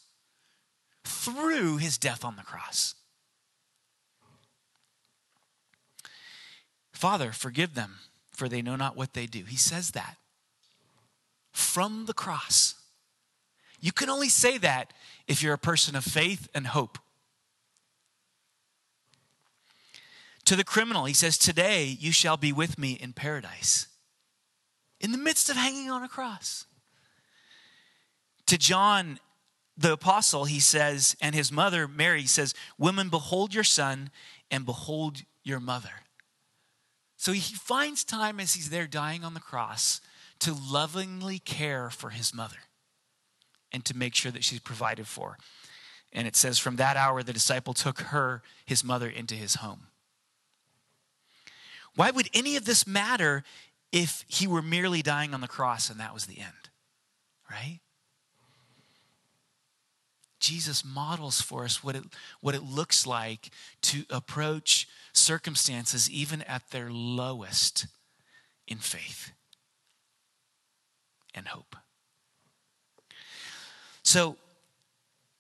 through 1.06 1.78
his 1.78 1.98
death 1.98 2.26
on 2.26 2.36
the 2.36 2.42
cross. 2.42 2.96
Father, 6.92 7.32
forgive 7.32 7.76
them, 7.76 8.00
for 8.32 8.50
they 8.50 8.62
know 8.62 8.76
not 8.76 8.98
what 8.98 9.14
they 9.14 9.26
do. 9.26 9.44
He 9.46 9.58
says 9.58 9.92
that 9.92 10.18
from 11.54 12.08
the 12.08 12.14
cross. 12.14 12.75
You 13.86 13.92
can 13.92 14.10
only 14.10 14.30
say 14.30 14.58
that 14.58 14.94
if 15.28 15.44
you're 15.44 15.54
a 15.54 15.60
person 15.60 15.96
of 15.96 16.04
faith 16.04 16.50
and 16.56 16.66
hope. 16.66 16.98
To 20.46 20.56
the 20.56 20.64
criminal, 20.64 21.06
he 21.06 21.14
says, 21.14 21.38
Today 21.38 21.96
you 22.00 22.12
shall 22.12 22.36
be 22.36 22.52
with 22.52 22.80
me 22.80 22.94
in 22.94 23.14
paradise, 23.14 23.86
in 25.00 25.12
the 25.12 25.20
midst 25.20 25.52
of 25.52 25.56
hanging 25.56 25.92
on 25.92 26.02
a 26.02 26.08
cross. 26.08 26.66
To 28.48 28.58
John 28.58 29.20
the 29.78 29.94
apostle, 29.94 30.46
he 30.46 30.60
says, 30.60 31.16
and 31.22 31.36
his 31.36 31.52
mother, 31.52 31.88
Mary, 31.88 32.26
says, 32.26 32.56
Women, 32.80 33.10
behold 33.10 33.54
your 33.54 33.64
son 33.64 34.10
and 34.50 34.66
behold 34.66 35.22
your 35.44 35.60
mother. 35.60 36.02
So 37.18 37.34
he 37.34 37.42
finds 37.42 38.04
time 38.04 38.40
as 38.40 38.56
he's 38.56 38.72
there 38.72 38.88
dying 38.88 39.24
on 39.24 39.36
the 39.36 39.40
cross 39.40 40.02
to 40.40 40.56
lovingly 40.56 41.38
care 41.38 41.92
for 41.92 42.10
his 42.10 42.34
mother 42.34 42.58
and 43.76 43.84
to 43.84 43.96
make 43.96 44.16
sure 44.16 44.32
that 44.32 44.46
she's 44.46 44.62
provided 44.62 45.06
for. 45.06 45.38
And 46.14 46.26
it 46.28 46.38
says, 46.38 46.58
From 46.58 46.78
that 46.78 46.96
hour, 46.96 47.22
the 47.22 47.34
disciple 47.34 47.74
took 47.74 48.00
her, 48.00 48.42
his 48.66 48.86
mother, 48.86 49.10
into 49.10 49.36
his 49.36 49.56
home. 49.56 49.88
Why 51.96 52.10
would 52.10 52.30
any 52.34 52.56
of 52.56 52.64
this 52.64 52.88
matter 52.88 53.44
if 53.92 54.24
he 54.30 54.48
were 54.48 54.62
merely 54.62 55.02
dying 55.02 55.34
on 55.34 55.42
the 55.42 55.48
cross 55.48 55.90
and 55.90 56.00
that 56.00 56.14
was 56.14 56.26
the 56.26 56.40
end? 56.40 56.70
Right? 57.52 57.82
Jesus 60.40 60.86
models 60.86 61.42
for 61.42 61.66
us 61.66 61.84
what 61.84 61.98
it, 61.98 62.04
what 62.40 62.56
it 62.56 62.64
looks 62.64 63.06
like 63.06 63.50
to 63.82 64.06
approach 64.10 64.88
circumstances, 65.12 66.10
even 66.10 66.42
at 66.44 66.70
their 66.72 66.90
lowest, 66.90 67.88
in 68.68 68.78
faith 68.78 69.32
and 71.34 71.50
hope. 71.50 71.76
So, 74.16 74.38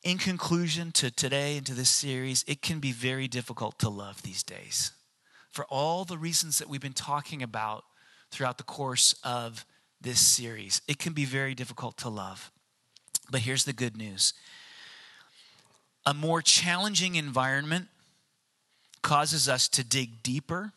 in 0.03 0.17
conclusion 0.17 0.91
to 0.95 1.09
today 1.09 1.55
and 1.55 1.65
to 1.65 1.73
this 1.73 1.89
series, 1.89 2.43
it 2.45 2.61
can 2.61 2.81
be 2.81 2.91
very 2.91 3.29
difficult 3.29 3.79
to 3.79 3.87
love 3.87 4.21
these 4.21 4.43
days 4.43 4.91
for 5.49 5.63
all 5.69 6.03
the 6.03 6.17
reasons 6.17 6.57
that 6.57 6.67
we've 6.67 6.81
been 6.81 6.91
talking 6.91 7.41
about 7.41 7.85
throughout 8.31 8.57
the 8.57 8.65
course 8.65 9.15
of 9.23 9.65
this 10.01 10.19
series. 10.19 10.81
It 10.89 10.99
can 10.99 11.13
be 11.13 11.23
very 11.23 11.55
difficult 11.55 11.95
to 11.99 12.09
love. 12.09 12.51
But 13.31 13.39
here's 13.39 13.63
the 13.63 13.71
good 13.71 13.95
news 13.95 14.33
a 16.05 16.13
more 16.13 16.41
challenging 16.41 17.15
environment 17.15 17.87
causes 19.01 19.47
us 19.47 19.69
to 19.69 19.85
dig 19.85 20.21
deeper 20.21 20.73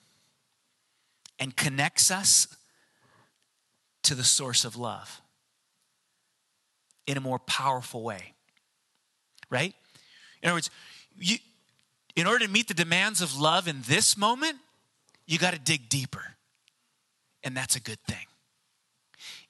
and 1.40 1.56
connects 1.56 2.12
us 2.12 2.46
to 4.04 4.14
the 4.14 4.22
source 4.22 4.64
of 4.64 4.76
love 4.76 5.20
in 7.08 7.16
a 7.16 7.20
more 7.20 7.40
powerful 7.40 8.04
way. 8.04 8.34
Right? 9.50 9.74
In 10.40 10.48
other 10.48 10.56
words, 10.56 10.70
you, 11.18 11.38
in 12.14 12.28
order 12.28 12.46
to 12.46 12.50
meet 12.50 12.68
the 12.68 12.74
demands 12.74 13.20
of 13.20 13.36
love 13.36 13.66
in 13.66 13.82
this 13.88 14.16
moment, 14.16 14.58
you 15.26 15.38
got 15.38 15.54
to 15.54 15.58
dig 15.58 15.88
deeper. 15.88 16.36
And 17.42 17.56
that's 17.56 17.74
a 17.74 17.80
good 17.80 18.00
thing. 18.06 18.26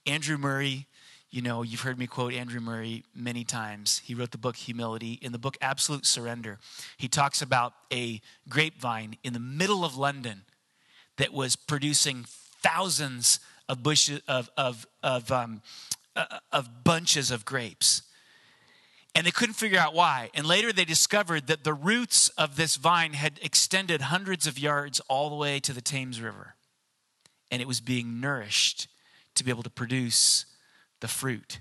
Andrew 0.07 0.39
Murray 0.39 0.87
you 1.31 1.43
know, 1.43 1.63
you've 1.63 1.83
heard 1.83 1.99
me 1.99 2.07
quote 2.07 2.33
Andrew 2.33 2.61
Murray 2.61 3.05
many 3.15 3.45
times. 3.45 4.01
He 4.05 4.15
wrote 4.15 4.31
the 4.31 4.39
book 4.39 4.57
Humility. 4.57 5.19
In 5.21 5.33
the 5.33 5.39
book 5.39 5.59
Absolute 5.61 6.07
Surrender, 6.07 6.59
he 6.97 7.07
talks 7.07 7.43
about 7.43 7.75
a 7.93 8.23
grapevine 8.49 9.17
in 9.23 9.35
the 9.35 9.41
middle 9.41 9.85
of 9.85 9.95
London 9.95 10.43
that 11.19 11.35
was 11.35 11.55
producing 11.55 12.25
thousands 12.63 13.41
of 13.69 13.83
bushes 13.83 14.23
of 14.27 14.49
of 14.57 14.87
of, 15.03 15.31
um, 15.31 15.61
of 16.53 16.85
bunches 16.85 17.31
of 17.31 17.45
grapes. 17.45 18.03
And 19.15 19.27
they 19.27 19.31
couldn't 19.31 19.55
figure 19.55 19.79
out 19.79 19.95
why. 19.95 20.31
And 20.35 20.47
later 20.47 20.73
they 20.73 20.85
discovered 20.85 21.47
that 21.49 21.65
the 21.65 21.75
roots 21.75 22.29
of 22.31 22.57
this 22.57 22.77
vine 22.77 23.15
had 23.15 23.41
extended 23.43 24.03
hundreds 24.03 24.47
of 24.47 24.59
yards 24.59 25.01
all 25.09 25.29
the 25.31 25.37
way 25.37 25.61
to 25.61 25.73
the 25.73 25.81
Thames 25.81 26.21
River. 26.21 26.55
And 27.51 27.61
it 27.61 27.69
was 27.69 27.81
being 27.81 28.21
nourished 28.21 28.87
to 29.35 29.45
be 29.45 29.51
able 29.51 29.63
to 29.63 29.71
produce 29.71 30.45
the 31.01 31.09
fruit 31.09 31.61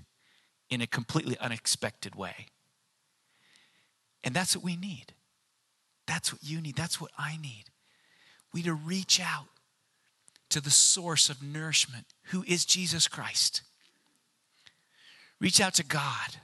in 0.70 0.80
a 0.80 0.86
completely 0.86 1.38
unexpected 1.38 2.14
way. 2.14 2.46
And 4.22 4.34
that's 4.34 4.54
what 4.54 4.64
we 4.64 4.76
need. 4.76 5.14
That's 6.06 6.32
what 6.32 6.42
you 6.42 6.60
need. 6.60 6.76
That's 6.76 7.00
what 7.00 7.10
I 7.18 7.36
need. 7.36 7.64
We 8.52 8.62
to 8.62 8.74
reach 8.74 9.20
out 9.20 9.48
to 10.50 10.60
the 10.60 10.70
source 10.70 11.28
of 11.28 11.42
nourishment, 11.42 12.06
who 12.24 12.44
is 12.46 12.64
Jesus 12.64 13.08
Christ. 13.08 13.62
Reach 15.40 15.60
out 15.60 15.74
to 15.74 15.84
God 15.84 16.36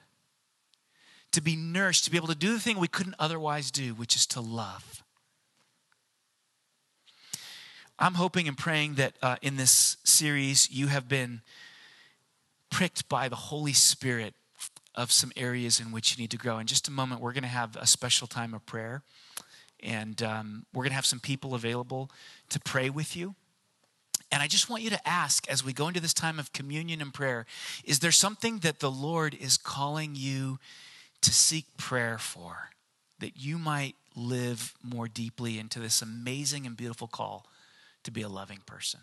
to 1.33 1.41
be 1.41 1.57
nourished, 1.57 2.05
to 2.05 2.11
be 2.11 2.17
able 2.17 2.29
to 2.29 2.35
do 2.35 2.53
the 2.53 2.61
thing 2.61 2.79
we 2.79 2.87
couldn't 2.87 3.17
otherwise 3.19 3.71
do, 3.71 3.93
which 3.95 4.15
is 4.15 4.27
to 4.29 4.41
love. 4.41 5.03
I'm 7.99 8.15
hoping 8.15 8.49
and 8.49 8.57
praying 8.57 8.95
that 8.95 9.15
uh, 9.23 9.37
in 9.43 9.57
this 9.57 9.97
series 10.05 10.71
you 10.71 10.89
have 10.89 11.09
been 11.09 11.43
pricked 12.71 13.09
by 13.09 13.29
the 13.29 13.37
Holy 13.37 13.73
Spirit 13.73 14.35
of 14.95 15.11
some 15.11 15.33
areas 15.37 15.81
in 15.81 15.93
which 15.93 16.17
you 16.17 16.23
need 16.23 16.31
to 16.31 16.37
grow. 16.37 16.59
In 16.59 16.67
just 16.67 16.89
a 16.89 16.91
moment, 16.91 17.21
we're 17.21 17.33
going 17.33 17.43
to 17.43 17.49
have 17.49 17.77
a 17.77 17.87
special 17.87 18.27
time 18.27 18.55
of 18.55 18.65
prayer, 18.67 19.03
and 19.81 20.23
um, 20.23 20.67
we're 20.73 20.83
going 20.83 20.91
to 20.91 20.97
have 20.97 21.07
some 21.07 21.21
people 21.21 21.55
available 21.55 22.11
to 22.51 22.61
pray 22.61 22.91
with 22.91 23.17
you. 23.17 23.35
And 24.33 24.43
I 24.43 24.47
just 24.47 24.69
want 24.69 24.83
you 24.83 24.91
to 24.91 25.09
ask 25.09 25.49
as 25.49 25.65
we 25.65 25.73
go 25.73 25.89
into 25.89 26.01
this 26.01 26.15
time 26.15 26.39
of 26.39 26.53
communion 26.53 27.01
and 27.01 27.15
prayer 27.15 27.47
is 27.85 28.01
there 28.01 28.13
something 28.13 28.59
that 28.59 28.81
the 28.81 28.91
Lord 28.91 29.35
is 29.35 29.57
calling 29.57 30.15
you 30.15 30.59
to 31.21 31.33
seek 31.33 31.67
prayer 31.77 32.19
for 32.19 32.71
that 33.21 33.37
you 33.37 33.59
might 33.59 33.95
live 34.17 34.75
more 34.83 35.09
deeply 35.09 35.59
into 35.59 35.79
this 35.81 36.03
amazing 36.03 36.67
and 36.67 36.77
beautiful 36.77 37.09
call 37.09 37.47
to 38.03 38.11
be 38.11 38.23
a 38.23 38.29
loving 38.29 38.61
person? 38.67 39.01